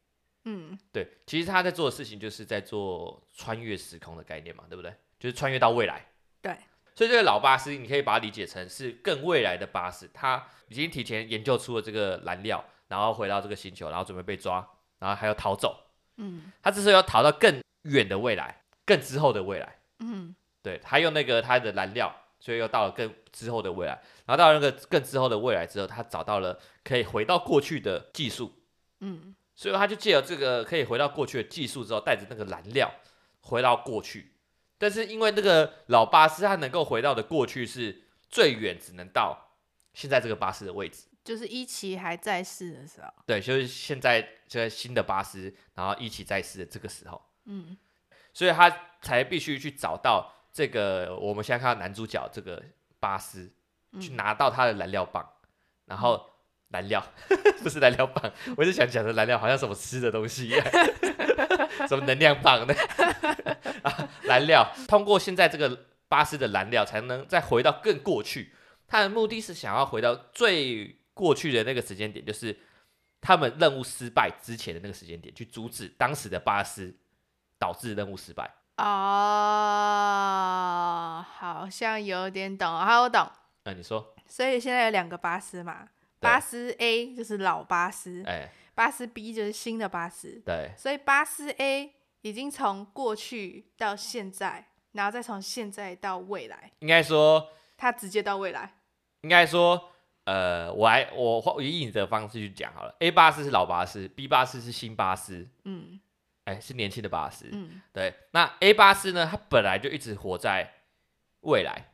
[0.44, 4.94] 嗯，对，其实他在做的事情就是在做穿越时空的概念嘛，对不对？
[5.18, 6.07] 就是穿越到未来。
[6.42, 6.57] 对，
[6.94, 14.57] 所以这个老巴斯，你可以把它理解成是更未来的巴士，他已经提前研究出了这个燃料，然后回到这个星球，然后准备被抓，
[14.98, 15.87] 然后还要逃走。
[16.18, 19.78] 嗯，他这时候要逃到更远的未来，更之后的未来。
[20.00, 23.92] 嗯，对，他用那个他的燃料，所以又到了更之后的未来。
[24.26, 28.52] 然后到了那个更之后的未来之后，他找到了可以回到过去的技术。
[29.00, 32.92] 嗯，所以他就借由这个可以回到过去的技术之后，带着那个燃料
[33.40, 34.32] 回到过去。
[34.76, 39.52] 但是因为那个老巴斯他能够回到的过去是最远，只能到
[39.92, 43.08] 现在这个巴士的位置，就是一奇还在世的时候。
[43.24, 47.22] 对，就是现在这个新的巴斯，然后一奇在世的这个时候。
[47.44, 47.76] 嗯，
[48.32, 48.68] 所以他
[49.00, 52.62] 才必须去找到这个我们现在看到男主角这个
[52.98, 53.52] 巴斯，
[53.92, 55.26] 嗯、去拿到他的燃料棒，
[55.84, 56.28] 然后
[56.68, 57.05] 燃料
[57.62, 60.64] 不是燃料棒，我是想讲的燃料好像什么吃的东西一样，
[61.88, 62.74] 什么能量棒的。
[63.83, 68.53] 啊，燃料通过现在这个巴斯的燃料，才能再回到更过去。
[68.87, 72.59] 他的目的是想要回到最过去的那个时间点，就是
[73.20, 76.96] 他们任务失败之前的那个时间点，去阻止当时的巴斯，
[77.59, 78.55] 导致任务失败。
[78.79, 78.85] 哦，
[81.38, 82.68] 好像有点懂。
[82.68, 83.31] 好，我懂。
[83.64, 84.14] 那、啊、你说？
[84.27, 85.88] 所以现在有两个巴斯嘛？
[86.24, 90.42] 巴斯 A 就是老巴斯，哎，巴斯 B 就是新的巴斯。
[90.44, 91.92] 对，所以巴斯 A。
[92.24, 96.72] 已经从过去到现在，然后再从现在到未来。
[96.78, 98.76] 应该说，它直接到未来。
[99.20, 99.90] 应该说，
[100.24, 102.96] 呃，我来，我我以你的方式去讲好了。
[103.00, 105.46] A 巴斯是老巴斯，B 巴斯是新巴斯。
[105.64, 106.00] 嗯，
[106.44, 107.46] 哎，是年轻的巴斯。
[107.52, 108.14] 嗯，对。
[108.30, 109.28] 那 A 巴斯呢？
[109.30, 110.72] 它本来就一直活在
[111.40, 111.92] 未来，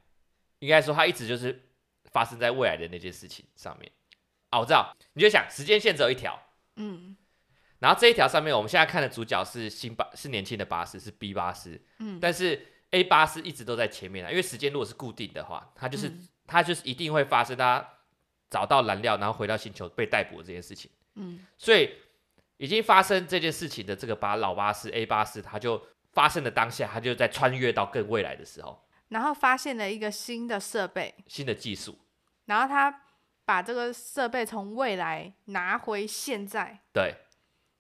[0.61, 1.61] 应该说它一直就是
[2.13, 3.91] 发生在未来的那件事情上面。
[4.51, 6.41] 啊，我知道，你就想时间线只有一条。
[6.77, 7.17] 嗯。
[7.79, 11.81] 然后这一条上面，我们现在看的主角是新巴，是年轻的巴斯，是 B 巴斯。
[11.99, 17.89] 嗯，但是 A 巴斯一直都在前面啊，因为时间如果是固定的话，它就是、嗯、它就是一定会发生它
[18.51, 20.91] 找到燃料，然后回到星球被逮捕的这件事情。
[21.15, 21.91] 嗯，所以
[22.59, 25.83] 已经发生这件事情的这个巴老巴斯 A 巴斯，他就
[26.13, 31.99] 发生的当下，他就在穿越到更未来的时候，然后发现了一个新的设备、新的技术，
[32.45, 33.05] 然后他
[33.51, 36.79] 把这个设备从未来拿回现在。
[36.93, 37.17] 对。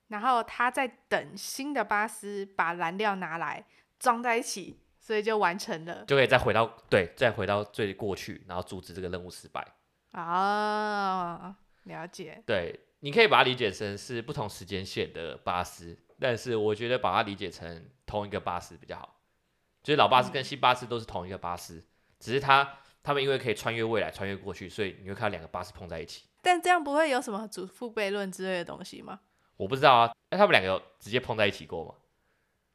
[0.08, 3.64] 然后他在等新的巴斯把燃料拿来
[3.96, 9.64] 装在一起，所以就完成了，就可以再回到对，再回到最过去，然后阻止这个任务失败。
[10.12, 11.54] 哦，
[11.84, 12.42] 了解。
[12.44, 19.20] 对，你可以把它理解成是不同时间线的巴斯，但是我觉得把它理解成同一个巴斯比较好。
[19.84, 21.84] 就是老巴斯跟新巴斯都是同一个巴斯，嗯、
[22.18, 26.24] 只是他他们因为可以穿越未来、穿越过去，所以你会看到两个巴士碰在一起。
[26.42, 29.20] 但这样不会有什么祖父悖论之类的东西吗？
[29.56, 31.94] 我不知道啊，那他们两个有直接碰在一起过吗？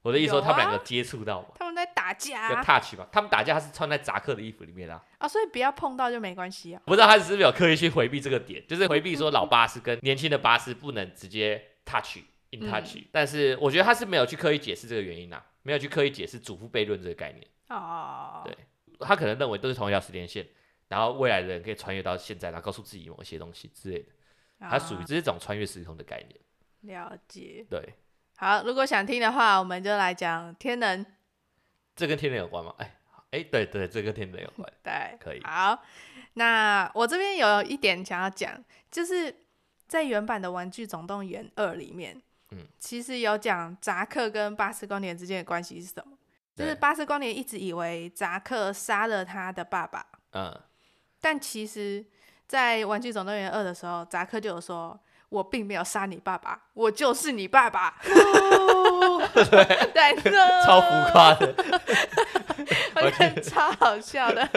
[0.04, 1.48] 我的意思说，他们两个接触到吗？
[1.58, 3.08] 他们在打架，有 touch 吗？
[3.12, 5.04] 他们打架，他是穿在扎克的衣服里面啊。
[5.18, 6.82] 啊，所以不要碰到就没关系啊。
[6.86, 12.18] 不知道他是不是有刻意去回避这个点，就是回避说老巴士跟年轻的巴士不能直接 touch
[12.52, 12.98] in touch。
[12.98, 13.06] 嗯。
[13.12, 17.44] 但是我觉得他是没有去刻意解释这个原因啊，没有去刻意解释祖父悖论这个概念。
[17.70, 18.44] 哦。
[18.46, 18.56] 对，
[19.00, 20.48] 他可能认为都是同一条时间线，
[20.88, 24.10] 然后未来的人可以穿越到现在，然后告诉自己某一些东西之类的。
[24.60, 26.40] 它属于这种穿越时空的概念。
[26.82, 27.94] 了解，对，
[28.38, 31.06] 好，如果想听的话，我们就来讲天能。
[31.96, 32.74] 这跟天能有关吗？
[32.78, 32.96] 哎，
[33.32, 35.42] 哎，对对，这跟天能有关， 对，可以。
[35.44, 35.84] 好，
[36.34, 39.36] 那我这边有一点想要讲，就是
[39.88, 46.15] 在原版的《玩具总动员二》里面，嗯，其实有讲扎克跟巴斯光年之间的关系是什么？
[46.56, 50.58] 就是巴斯光年一直以为扎克杀了他的爸爸，嗯，
[51.20, 52.06] 但其实，
[52.48, 55.00] 在《玩具总动员二》的时候，扎克就有说。
[55.30, 57.98] 我并没有杀你爸爸，我就是你爸爸。
[58.06, 60.32] 哦、 对， 对
[60.64, 61.54] 超浮夸的，
[62.96, 64.48] 我觉得超好笑的。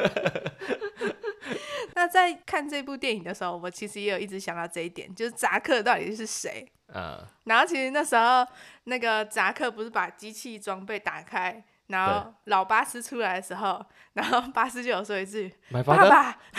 [1.94, 6.70] 那在看这部电影的时候，我其实也有一直想到这一点，就是扎克到底是谁？
[6.94, 7.18] 嗯。
[7.44, 8.46] 然后其实那时候
[8.84, 16.36] 那个扎克不是把机器装备打开，然后老巴斯出来的时候，然后巴斯就有说一句：“爸爸。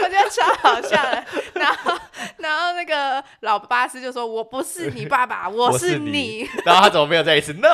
[0.00, 1.98] 我觉得超好笑的，然后，
[2.38, 6.44] 然后那个老巴斯就说：“我不是你爸爸， 我是你。
[6.44, 7.68] 是你”然后他怎么没有再一次？No，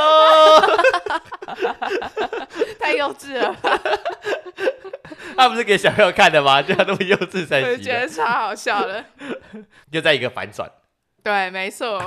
[2.80, 3.54] 太幼稚了。
[5.36, 6.62] 他不是给小朋友看的吗？
[6.62, 9.04] 就他那么幼稚才，我觉得超好笑的。
[9.90, 10.70] 又在一个反转。
[11.22, 12.00] 对，没错。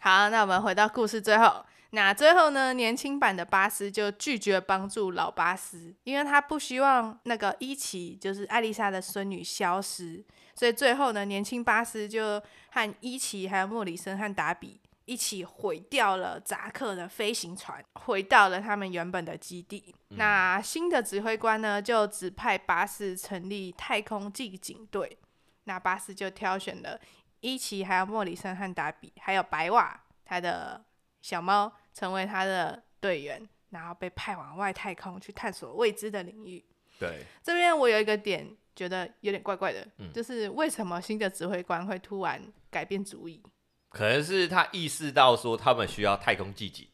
[0.00, 1.64] 好，那我们回到故事最后。
[1.92, 10.24] 那最后呢，年轻版的巴斯就拒绝帮助老巴斯，因为他不希望那个伊奇，就是艾丽莎的孙女消失。
[10.54, 19.92] 所以最后呢，年轻巴斯就和伊奇、还有莫里森和达比一起毁掉了扎克的飞行船，回到了他们原本的基地。
[20.10, 25.18] 嗯、那新的指挥官呢，就指派巴斯成立太空骑警队。
[25.64, 27.00] 那巴斯就挑选了
[27.40, 30.84] 伊奇、还有莫里森和达比，还有白袜他的
[31.20, 31.72] 小猫。
[31.92, 36.64] 成为他的队员，然后被派往外太空去探索未知的领域。
[37.00, 42.40] 对，这边我有一个点觉得有点怪怪的，嗯、就是为什么新的指挥官会突然
[42.70, 43.42] 改变主意？
[43.88, 46.88] 可能是他意识到说他们需要太空寂静。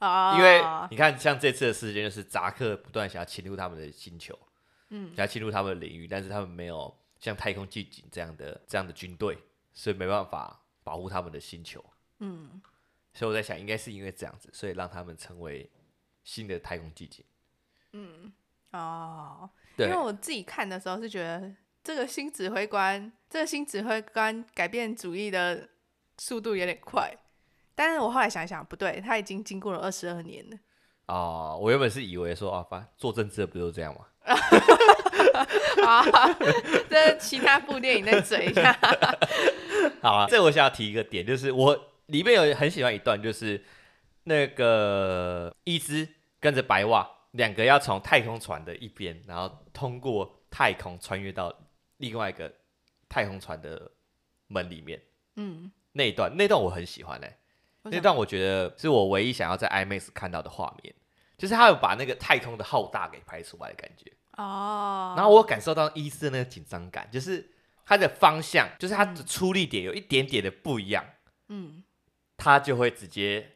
[0.00, 4.38] 哦，因为你看，像这次的事件，就是扎克不断想要侵入他们的星球，
[4.90, 9.38] 嗯，想要侵入他们的领域，但是他们没有像太空寂静这样的这样的军队，
[9.72, 11.84] 所以没办法保护他们的星球，
[12.18, 12.60] 嗯，
[13.12, 15.68] 所以我在想，应该是因为这样子，所以让他们成为
[16.24, 17.24] 新的太空寂静，
[17.92, 18.32] 嗯，
[18.72, 21.52] 哦，对，因为我自己看的时候是觉得
[21.82, 25.68] 这个新指挥官，这个新指挥官改变主意的
[26.18, 27.12] 速度有点快。
[27.74, 30.58] 但是我后来想想，不对，他已经经过了二十二年了。
[31.06, 34.06] 哦，我原本是以为说啊，反正做政治的不就这样吗？
[35.86, 36.04] 啊，
[36.90, 38.72] 这其他部电影再嘴一下。
[40.02, 43.64] 好啊，这我想要提一个点，就是我里面有很喜欢一段，就是
[44.24, 46.08] 那个伊兹
[46.38, 51.52] 跟着白袜两个要从太空船的一边，然后通过太空穿越到
[51.98, 52.52] 另外一个
[53.08, 53.90] 太空船的
[54.48, 55.00] 门里面。
[55.36, 57.36] 嗯，那一段那段我很喜欢嘞、欸。
[57.84, 60.94] 那段我觉得是我唯一想要在 IMAX 看到的画面，
[61.38, 65.14] 就是他有把那个太空的浩大给拍出来的感觉哦。
[65.16, 67.50] 然后我感受到伊斯的那个紧张感，就是
[67.86, 71.02] 他的方向，就是他的出力点有一点点的不一样，
[71.48, 71.82] 嗯，
[72.40, 73.46] 他就会直接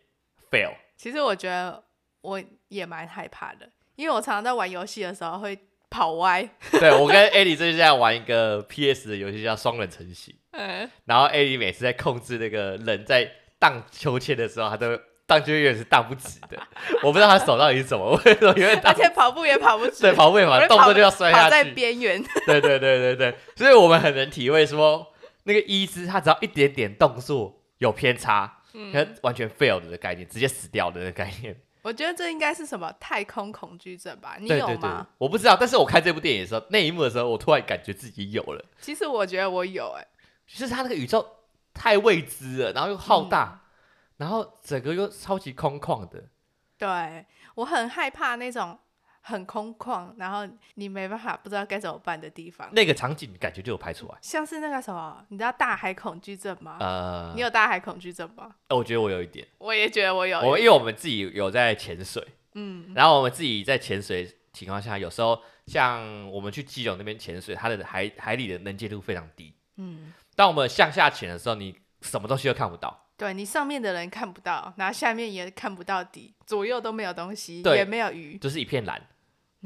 [0.51, 0.75] fail。
[0.97, 1.83] 其实我觉得
[2.21, 5.59] 我也蛮害怕的，因为我常常在玩游戏的时候会
[5.91, 6.49] 跑歪。
[6.71, 13.31] 对，我跟艾莉最近在玩一个 PS 的游戏叫双人成行，嗯，然后艾莉每次在控制那个人在。
[13.57, 14.95] 荡秋千的时候，她都
[15.27, 16.59] 荡秋千也是荡不直的。
[17.03, 22.23] 我不知道他手到底是怎么，为什么因为而且跑步也跑不直，对，跑步也跑，动作就要摔下去，在边缘。
[22.45, 25.15] 对对对对对，所以我们很能体会说，
[25.45, 31.57] 那个医师他只要一点点动作有偏差，他、嗯、完全 failed 的概念，直接死掉的那个概念。
[31.81, 34.37] 我觉得这应该是什么太空恐惧症吧？
[34.39, 34.67] 你有吗？
[34.67, 38.65] 对对对，我不知道，但是我看这部电影的时候，那一幕的时候，我突然感觉自己有了。
[38.81, 40.07] 其实我觉得我有、欸，哎，
[40.47, 41.27] 就是他那个宇宙。
[41.77, 43.61] 太未知了，然后又浩大，嗯、
[44.19, 46.23] 然后整个又超级空旷的。
[46.79, 48.79] 对，我很害怕那种
[49.27, 52.69] 很空旷，然后你没办法不知道该怎么办的地方。
[52.73, 56.77] 那个场景感觉就有拍出来，像是那个什么，你知道大海恐惧症吗？
[56.79, 58.55] 呃，你有大海恐惧症吗？
[58.69, 60.39] 我觉得我有一点，我也觉得我有。
[60.41, 62.23] 我因为我们自己有在潜水，
[62.53, 70.13] 嗯，然后我们自己在潜水情况下，有时候像我们去基隆那边潜水，它的海海里的能见度非常低，嗯。
[70.37, 73.07] 当我们向下潜的时候，你什么东西都看不到。
[73.17, 79.01] 对，你上面的人看不到，然后下面也看不到底，左右都没有东西，对也没有鱼，就是一片蓝。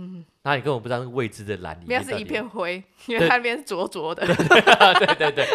[0.01, 2.01] 嗯，然后你根本不知道那个未知的蓝里面。
[2.01, 4.25] 那是一片灰，因为它那边是浊浊的。
[4.25, 4.35] 对
[5.17, 5.47] 对对，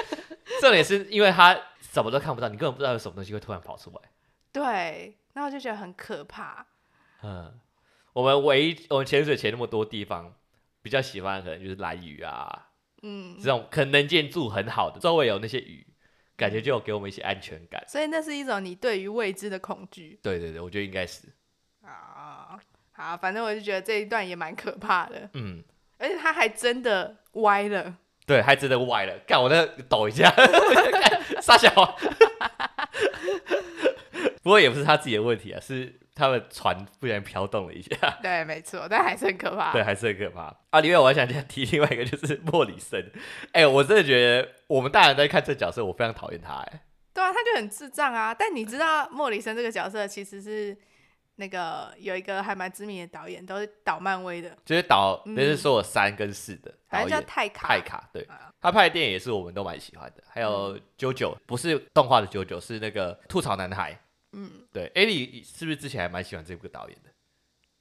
[0.59, 4.09] 重点是因为它什么都看不到，你根本不知道有什么东西会突然跑出来。
[4.51, 6.65] 对，那我就觉得很可怕。
[7.21, 7.57] 嗯，
[8.11, 10.33] 我们唯一我们潜水潜那么多地方，
[10.81, 12.67] 比较喜欢可能就是蓝鱼啊。
[13.01, 15.87] 嗯，这种可能建筑很好的，周围有那些鱼，
[16.35, 17.81] 感觉就有给我们一些安全感。
[17.87, 20.19] 所以那是一种你对于未知的恐惧。
[20.21, 21.29] 对对对，我觉得应该是。
[21.81, 22.59] 啊，
[23.03, 25.29] 好，反正我就觉得这一段也蛮可怕的。
[25.33, 25.61] 嗯，
[25.97, 27.95] 而且他还真的歪了。
[28.25, 29.13] 对，还真的歪了。
[29.27, 30.33] 干，我那抖一下，
[31.41, 31.69] 傻小。
[34.41, 35.99] 不过也不是他自己的问题啊，是。
[36.15, 39.71] 他们船不然飘动了一下，对，没错，但还是很可怕。
[39.71, 40.79] 对，还是很可怕啊！
[40.79, 43.01] 另外，我还想提另外一个，就是莫里森。
[43.51, 46.53] 哎、欸，我真的觉得我们大人在看这个角色，我非常讨厌他。
[46.53, 46.83] 哎，
[47.15, 48.31] 对啊，他就很智障啊！
[48.31, 50.77] 但你知道莫里森这个角色其实是
[51.35, 57.67] 那个有一个还蛮知名的导演，都是导漫威的，就是导那、嗯、是说我三跟四的导演，叫泰卡。
[57.67, 60.23] 泰卡，对，啊、他拍的电影也是我们都蛮喜欢的。
[60.27, 63.99] 还有《九九》，不是动画的《九九》，是那个吐槽男孩。
[64.33, 67.09] 嗯，对，艾莉是不是之前还蛮喜欢这部导演的？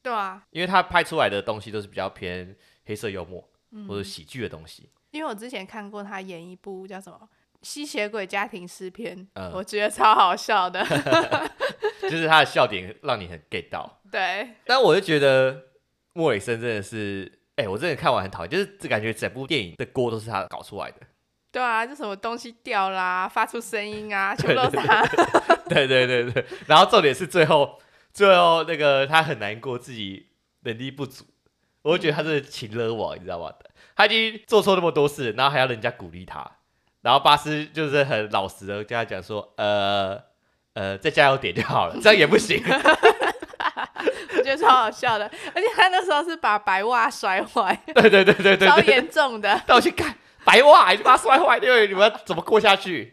[0.02, 4.90] 对啊，因为他拍出来的东西都是比较偏黑色幽默、嗯、或者喜剧的东西。
[5.12, 7.18] 因为我之前看过他演一部叫什么
[7.62, 10.84] 《吸血鬼家庭诗篇》，嗯，我觉得超好笑的
[12.02, 14.00] 就是他的笑点让你很 get 到。
[14.10, 15.62] 对，但我就觉得
[16.12, 20.98] 莫里森真的是，哎、欸，我真的看完很讨厌，就是这感觉整部电影的锅都是他搞出来的。
[21.50, 25.06] 对啊，就什么东西掉啦，发出声音啊，全都是他。
[25.68, 27.78] 对对对对，然后重点是最后，
[28.12, 30.28] 最后那个他很难过，自己
[30.62, 31.24] 能力不足，
[31.82, 33.52] 我就觉得他是情勒我，你知道吗？
[33.94, 36.50] 他已经做错那么多事，然后还要人家鼓励他，
[37.02, 40.18] 然后巴斯就是很老实的跟他讲说，呃
[40.74, 42.62] 呃，再加油点就好了，这样也不行。
[44.34, 45.24] 我觉得超好笑的，
[45.54, 50.14] 而且他那时候是把白袜摔坏， 对对对对对，超严重的，带我去看。
[50.44, 53.12] 白袜，你把它摔坏，因为你们要怎么过下去？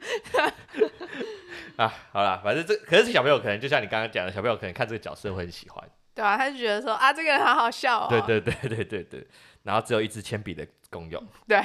[1.78, 5.84] 啊，好了，反正这可是小朋友可能就像你刚刚讲的，小朋友可能看这个角色会很喜欢。
[6.16, 8.08] 对啊，他就觉得说啊，这个人好好笑哦。
[8.10, 9.28] 对对对对对对，
[9.64, 11.24] 然后只有一支铅笔的功用。
[11.48, 11.62] 对，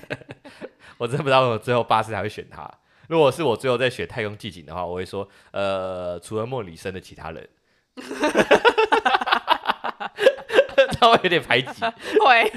[0.98, 2.68] 我真不知道我最后巴斯还会选他。
[3.08, 7.48] 如果是我最后在选太空寂景的话，我会说，呃，除了莫里森的其他人，
[11.00, 11.68] 稍微有点排挤。
[11.80, 12.52] 会。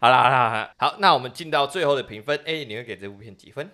[0.00, 2.38] 好啦好啦好啦，好，那我们进到最后的评分。
[2.44, 3.70] 哎，你会给这部片几分？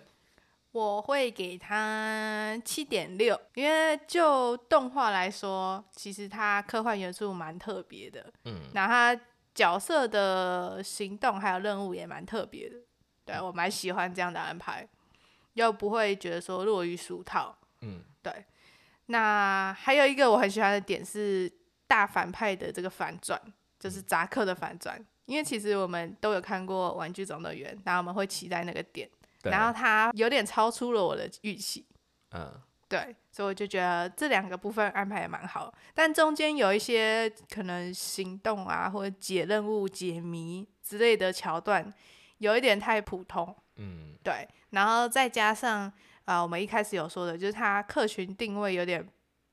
[0.72, 8.26] 我会给他七点六，因为就动画来说，其实它科幻元素蛮特别的。
[8.44, 9.20] 嗯，那他
[9.57, 12.76] 角色的行动还有任务也蛮特别的。
[13.24, 14.86] 对，我蛮喜欢这样的安排，
[15.54, 17.57] 又不会觉得说落于俗套。
[17.80, 18.44] 嗯，对。
[19.07, 21.50] 那还有一个我很喜欢的点是
[21.86, 23.40] 大反派的这个反转，
[23.80, 25.04] 就是扎克的反转。
[25.24, 29.11] 因为其实我们都有看过《玩具总动员》，然后我们会期待那个点。
[29.42, 31.86] 然后他有点超出了我的预期，
[32.32, 32.52] 嗯，
[32.89, 41.93] 对，所以我就觉得这两个部分安排也蛮好，但中间有一些可能行动啊，或者解任务、解谜之类的桥段，
[42.39, 45.82] 有一点太普通，嗯，对，然后再加上
[46.24, 49.07] 啊、呃，我们一开始有说的，就是它客群定位有点。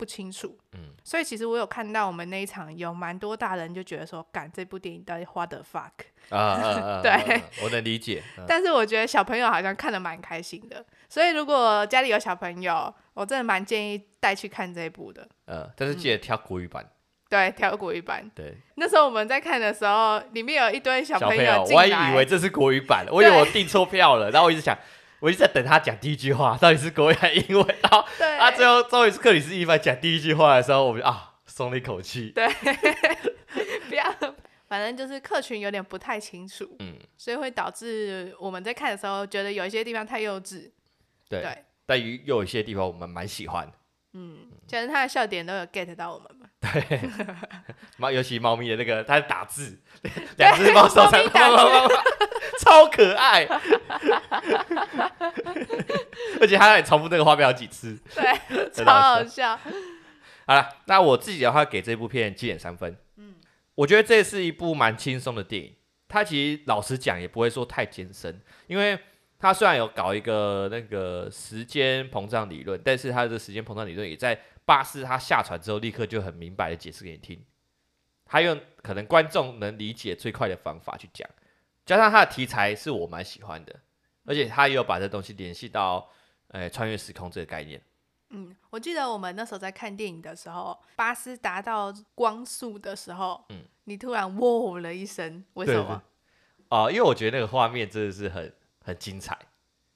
[0.04, 5.92] 不清楚，嗯，所以其实我有看到我们那一场有蛮多大人就觉得说，干这部电影到底 what the fuck
[6.28, 7.10] 啊，啊，啊 对。
[7.12, 16.92] 啊，我能理解，啊、但是我觉得小朋友好像看的蛮开心的，所以如果家里有小朋友，我真的蛮建议带去看这一部的，嗯，但是记得挑国语版，嗯、
[17.30, 24.78] 对，挑国语版，对，那时候我们在看的时候，里面有一堆小朋友，小朋友我还以为这是国语版，我以为我订错票了， 然后我一直想。
[25.24, 27.66] 我一直在等他讲第一句话，到底是国语还是英文？
[27.82, 32.34] 然后他、啊、最后终于是克里斯·伊凡讲第一句话的时候，我们就啊松了一口气。
[32.36, 32.46] 对，
[33.88, 34.04] 不要，
[34.68, 40.70] 反正就是客群有点不太清楚，嗯，所以会导致我们在看的时候觉得有一些地方太幼稚。
[41.30, 43.72] 对，对但于又有一些地方我们蛮喜欢。
[44.12, 46.43] 嗯，其实他的笑点都有 get 到我们嘛。
[46.64, 47.02] 对，
[47.98, 49.78] 猫 尤其猫咪的那个，它打字，
[50.38, 51.12] 两只猫手上，
[52.60, 53.46] 超可爱。
[56.40, 59.60] 而且他还重复那个画面好几次，对，超好笑。
[60.46, 62.98] 好了，那我自己的话给这部片七点三分。
[63.18, 63.36] 嗯，
[63.76, 65.76] 我觉得这是一部蛮轻松的电影。
[66.08, 68.98] 它其实老实讲也不会说太艰深，因为
[69.44, 77.44] 它虽然有搞一个那个时间膨胀理论，但是他的时间膨胀理论也在巴斯他下船之后立刻就很明白的解释给你听。
[78.24, 81.30] 他用可能观众能理解最快的方法去讲，
[81.86, 83.82] 加上他的题材是我蛮喜欢的。
[84.24, 86.10] 而且他也有把这东西联系到，
[86.48, 87.82] 呃，穿越时空这个概念。
[88.30, 96.02] 嗯，我记得我们那时候在看电影的时候，巴斯达到光速的时候，嗯，你突然喔了一声，为什么？
[96.70, 98.54] 哦、呃，因为我觉得那个画面真的是很
[98.84, 99.38] 很精彩。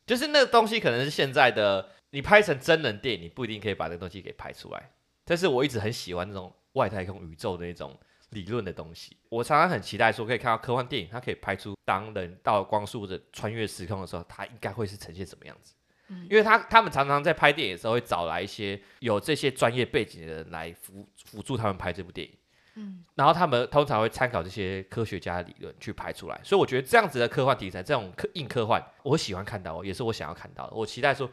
[0.06, 4.92] 就是那个东西可能是现在的，你拍成真人电影，你不一定可以把那个东西给拍出来。
[5.24, 7.96] 但是我一直很喜欢那种外太空宇宙的那种。
[8.32, 15.74] 理论的东西，我常常很期待说可以看到科幻电影，它可以拍出当人到光速的穿越时空的时候，它应该会是呈现什么样子。
[16.10, 22.34] 嗯，因为他他们常常在拍电影的时候会找来一些有这些专业背景的人来辅辅助他们拍这部电影。
[22.78, 26.40] 嗯，然后他们通常会参考这些科学家的理论去排出来。
[26.44, 30.74] 所以我觉得这样子的科幻题材，这种科硬科幻，我喜欢看到，也是我想要看到的。
[30.76, 31.30] 我期待说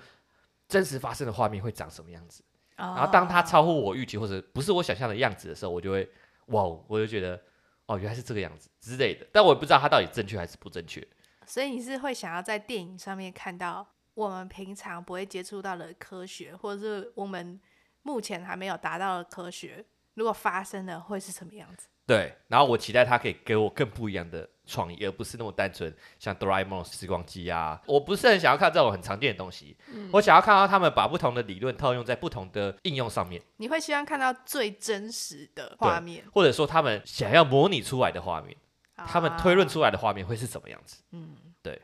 [0.67, 2.43] 真实发生的画面会长什么样子。
[2.79, 6.11] 哦，然后当它超乎我预期或者不是我想象的样子的时候，我就会。
[6.49, 7.41] 哇，我就觉得，
[7.87, 11.03] 哦，原来是这个样子之类的，但我也不知道它到底正确还是不正确。
[11.47, 17.59] 所以你是会想要在电影上面看到我们平常不会接触到的科学，或者是我们
[18.03, 19.83] 目前还没有达到的科学，
[20.15, 21.89] 如果发生了会是什么样子？
[22.07, 27.81] 对，然后我期待他可以给我更不一样的创意，而不是那么单纯像哆啦 A 梦时光机啊。
[27.87, 33.41] 我不是很想要看这种很常见的东西，嗯、我想要看到他们把不同的理论套用在不同的应用上面。
[33.57, 38.55] 你会希望看到最真实的画面，或者说他们想要模拟出来的画面，
[38.97, 41.03] 啊、他们推论出来的画面会是什么样子？
[41.13, 41.81] 嗯，对。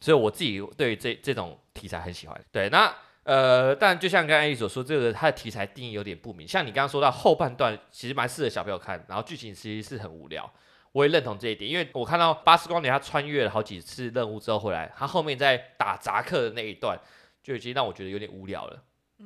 [0.00, 2.44] 所以我自己对于这这种题材很喜欢。
[2.50, 2.92] 对，那。
[3.24, 6.48] 呃，但就像刚才艾莉所说，这个它的题材定义有点不明。
[6.48, 10.50] 像你刚刚说到后半段，其实蛮适合小朋友看，然后剧情其实是很无聊。
[10.92, 16.98] 我也认同这一点，因为我看到巴斯光年他穿越了好几次任务之后回来，他后面在打杂克的那一段，
[17.42, 18.82] 就已经让我觉得有点无聊了。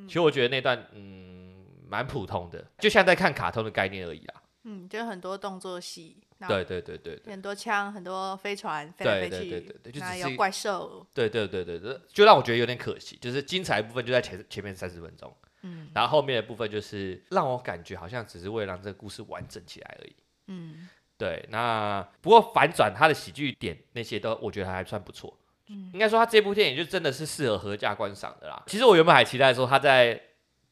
[0.07, 4.35] 其实我觉得那段嗯蛮普通的，就像在看卡通的概念而已啦。
[4.65, 6.17] 嗯，就很多动作戏。
[6.47, 11.07] 对对对对，很多枪，很多飞船飞来飞去，对对对对，就只有怪兽。
[11.15, 20.17] 对对对对对，就让我觉得有点可惜，就是精彩的部分就在前前面三十分钟，嗯，然后后面的部分就是让我感觉好像只是为了让这个故事完整起来而已，
[20.49, 20.87] 嗯，
[21.17, 21.47] 对。
[21.49, 25.35] 那不过反转它的喜剧点那些都我觉得还算不错，
[25.69, 28.63] 嗯，应该说它这部电影就真的是适合合家观赏的啦。
[28.67, 30.21] 其实我原本还期待说他在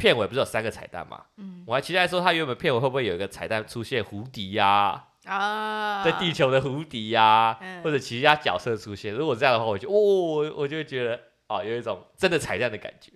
[0.02, 9.14] 片尾不是有三个彩蛋嘛，嗯，我还期待说他原本片尾会不会有一个彩蛋出现胡迪呀，啊，在地球的胡迪呀，或者其他角色出现。
[9.14, 13.12] 如果这样的话，我就哦，我我就会觉得哦，有一种真的彩蛋的感觉。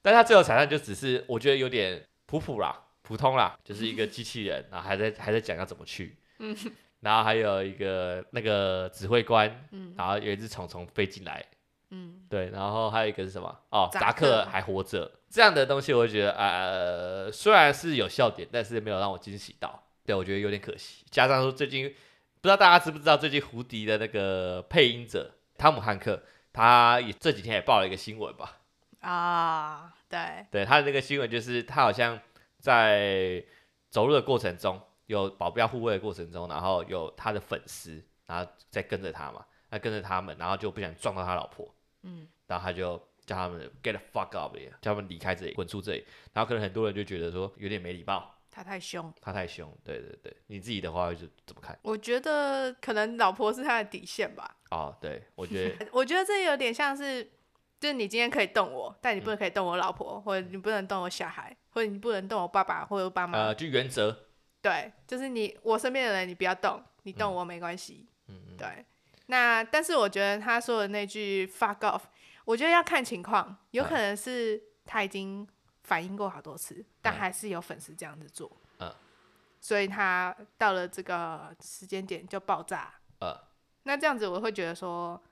[0.00, 6.56] 但他最后彩蛋就只是我觉得有点普普啦，普通啦，就是一个机器人， 然后还在还在讲要怎么去，嗯。
[7.00, 11.44] 然后还有一个那个指挥官，嗯，然后有一只虫虫飞进来，
[11.90, 13.58] 嗯，对，然后还有一个是什么？
[13.70, 21.04] 哦，扎克还活着，这样的东西我会觉得，呃，虽然是有笑点，但是没有让我惊喜到，对，我觉得有点可惜。
[21.10, 26.22] 加上说最近不知道大家知不知道，最近胡迪的那个配音者汤姆汉克，
[26.52, 28.58] 他也这几天也报了一个新闻吧？
[29.00, 32.20] 啊，对，对，他的那个新闻就是他好像
[32.58, 33.42] 在
[33.90, 34.80] 走路的过程中。
[35.08, 41.66] 有保镖护卫的过程中，然后有他的粉丝，然后在跟着他嘛，他跟着他们，然后就不想撞到他老婆，
[42.02, 42.96] 嗯，然后他就
[43.26, 46.04] 叫他们 get the fuck here，叫他们离开这里，滚出这里。
[46.32, 51.78] 然后可能很多人就觉得说有点没礼貌，他太凶，他太凶，对对对，你自己的话就怎么看？
[51.82, 54.56] 我觉得可能老婆是他的底线吧。
[54.70, 57.22] 哦，对，我觉得， 我觉得这有点像是，
[57.80, 63.38] 就是你今天可以动我，但你不能可以动我老婆，嗯、或者你不能动我小孩，或者你不能动我爸爸或者我爸妈。
[63.38, 64.24] 呃，就原则。
[64.60, 68.06] 对，就是你我身边的人，你不要动，你动我没关系。
[68.26, 68.84] 嗯，对。
[69.30, 72.02] 那但是我觉得他说的那句 “fuck off”，
[72.44, 75.46] 我觉得要看情况，有可能是他已经
[75.82, 78.50] 反映过好多次，嗯、但还是有粉丝这样子做。
[78.80, 78.90] 嗯。
[79.60, 82.94] 所以他到了这个时间点就爆炸。
[83.20, 83.38] 嗯。
[83.82, 85.22] 那这样子我会觉得说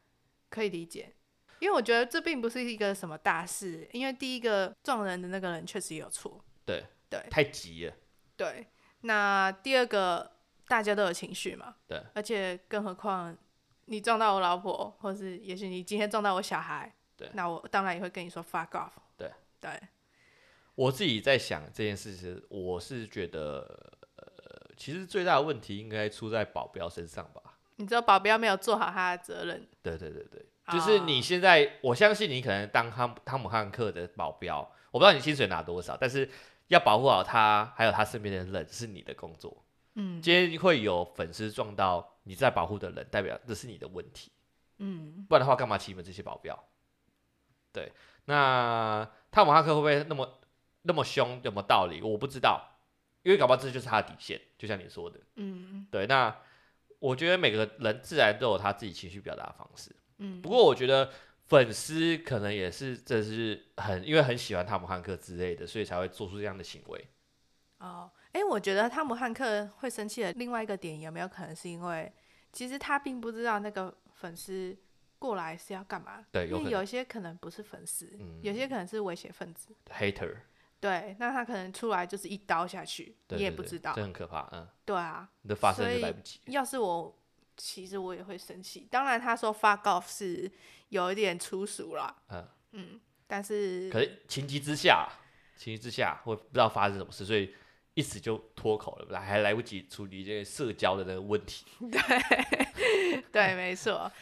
[0.50, 1.14] 可以理解，
[1.58, 6.44] 因为我觉得这并不是一个什么大事，因为第一个撞人的那个人确实有错。
[6.64, 7.26] 对对。
[7.30, 7.94] 太急了。
[8.36, 8.66] 对。
[9.02, 10.32] 那第二个，
[10.66, 13.36] 大家都有情绪嘛，对，而且更何况
[13.86, 19.30] 你撞到我老婆，或是也许你今天撞到我小孩，对，那我当然也会跟你说 fuck off，对
[19.60, 19.70] 对。
[20.74, 23.60] 我自己在想这件事情，我是觉得，
[24.16, 27.40] 呃，其实最大的问题应该出在保镖身上吧？
[27.76, 29.66] 你知道保镖没有做好他的责任？
[29.82, 31.90] 对对对对，就是你现在，oh.
[31.90, 34.60] 我相信你可能当汤汤姆汉克的保镖，
[34.90, 36.28] 我不知道你薪水拿多少，但是。
[36.68, 39.64] 要保护好他，还有他身边的人是你的工作。
[39.96, 44.30] 嗯，今天会有粉丝撞到你在保护的人，代表这是你的问题。
[44.78, 46.56] 嗯，不然的话，干嘛请你们这些保镖？
[47.72, 47.92] 对，
[48.26, 50.40] 那汤姆哈克会不会那么
[50.82, 51.40] 那么凶？
[51.42, 52.00] 有没有道理？
[52.00, 52.78] 我不知道，
[53.22, 55.18] 因为搞不好这就是他的底线，就像你说的。
[55.34, 56.06] 嗯，对。
[56.06, 56.34] 那
[56.98, 59.94] 我觉得每个人自然都有他自己情绪表达的方式。
[60.18, 61.10] 嗯，不过我觉得。
[61.48, 67.06] 粉丝可能也是，这是很因为很喜欢汤姆汉克之类的，所以才会做出这样的行为。
[67.78, 72.12] 哦，哎，我觉得汤姆汉克会生气的另外一个点，有没有可能是因为
[72.52, 74.76] 其实他并不知道那个粉丝
[75.18, 76.22] 过来是要干嘛？
[76.30, 80.36] 对，因为有些可能不是粉丝，嗯、有些可能是威胁分子，hater。
[80.78, 84.46] 对，那他可能出来就是一刀下去，对对对，你也不知道，这很可怕。
[84.52, 86.38] 嗯，对啊，你的发生就来不及。
[86.46, 87.16] 要是我。
[87.58, 90.52] 其实我也会生气，当然他说 fuck off 是
[90.90, 95.08] 有一点粗俗了，嗯嗯，但是可是情急之下，
[95.56, 97.54] 情急之下，我不知道发生什么事，所以
[97.96, 101.64] 一时就脱口了，还来不及处理这个社交的那个问题。
[101.80, 104.12] 对 对，没错。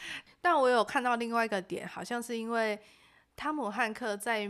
[0.41, 2.79] 但我有看到另外一个点，好像是因为
[3.35, 4.49] 汤姆汉克在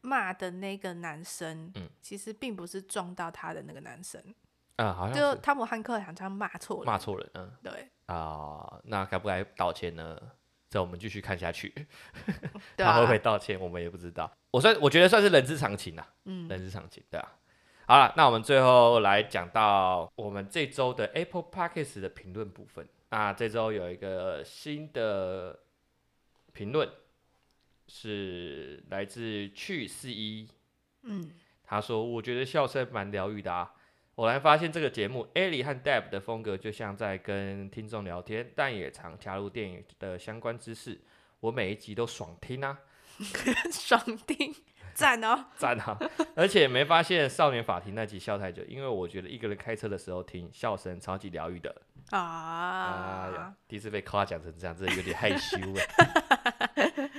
[0.00, 4.18] 骂的那个男生，嗯，其实并不是撞到他的那个男生。
[4.76, 10.18] 啊，好像就汤姆汉克好像骂错了，骂错人，嗯，对啊，那该不该道歉呢？
[10.70, 11.72] 这我们继续看下去，
[12.76, 14.32] 他会不会道歉，我们也不知道。
[14.50, 17.28] 我算我觉得算是人之常情啊，嗯，人之常情，对啊。
[17.88, 22.84] 好了，那我们最后来讲到我们这周的 Apple Podcast 的评论部分。
[23.10, 25.56] 那这周有一个新的
[26.52, 26.88] 评论，
[27.86, 30.48] 是来自去四一，
[31.02, 31.30] 嗯，
[31.62, 33.72] 他说我觉得笑声蛮疗愈的啊。
[34.16, 41.00] 我来发现这个节目，Ali 和 Deb 的风格就像在跟听众聊天，但也常加入电影的相关知识。
[41.38, 42.80] 我每一集都爽听啊，
[43.70, 44.52] 爽听，
[44.96, 45.96] 赞哦， 赞啊！
[46.34, 51.74] 而且没发现少年法庭那集笑太久，因为我觉得一个人开车的时候听笑声超级疗愈的
[52.10, 53.54] 啊！
[53.68, 55.86] 第一次被夸奖成这样，真的有点害羞哎。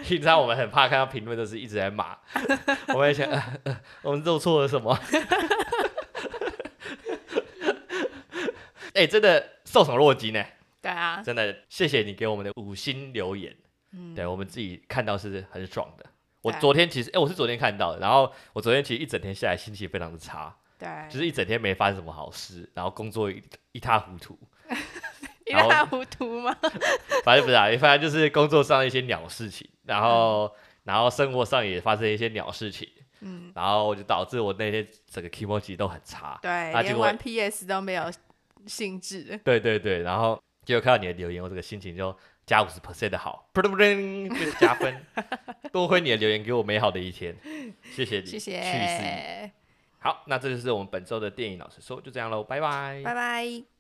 [0.04, 2.18] 平常我们很怕看到评论都是一直在骂，
[2.96, 4.98] 我们想、呃呃，我们做错了什么？
[8.96, 10.44] 哎、欸，真的受宠若惊呢。
[10.82, 13.56] 对啊，真的谢谢你给我们的五星留言。
[13.92, 16.06] 嗯，对我们自己看到是很爽的。
[16.42, 18.00] 我昨天其实，哎、欸，我是昨天看到的。
[18.00, 20.56] 然后我昨天其实一整天下来心情非常的差。
[20.80, 24.38] 对，就是一整天没发生什么好事，然后工作一,一塌糊涂。
[25.46, 26.56] 一塌糊涂吗？
[27.24, 30.52] 反正不是啊，反正就是工作上一些鸟事情，然后、嗯、
[30.84, 32.88] 然后生活上也发生一些鸟事情，
[33.22, 38.12] 嗯，然后就导致我那天整个 kimochi 都很差，对，连玩 PS 都没有
[38.66, 39.40] 兴致。
[39.44, 42.14] 对对对，然后结果看到你的留言，我这个心情就
[42.48, 45.06] 加五十 percent 的好，噗噗噗，就是加分。
[45.72, 47.36] 多亏你的留言，给我美好的一天，
[47.92, 49.52] 谢谢你，谢谢。
[50.00, 53.77] 好，那这就是我们本周的电影老师说，就这样喽，拜拜，拜拜。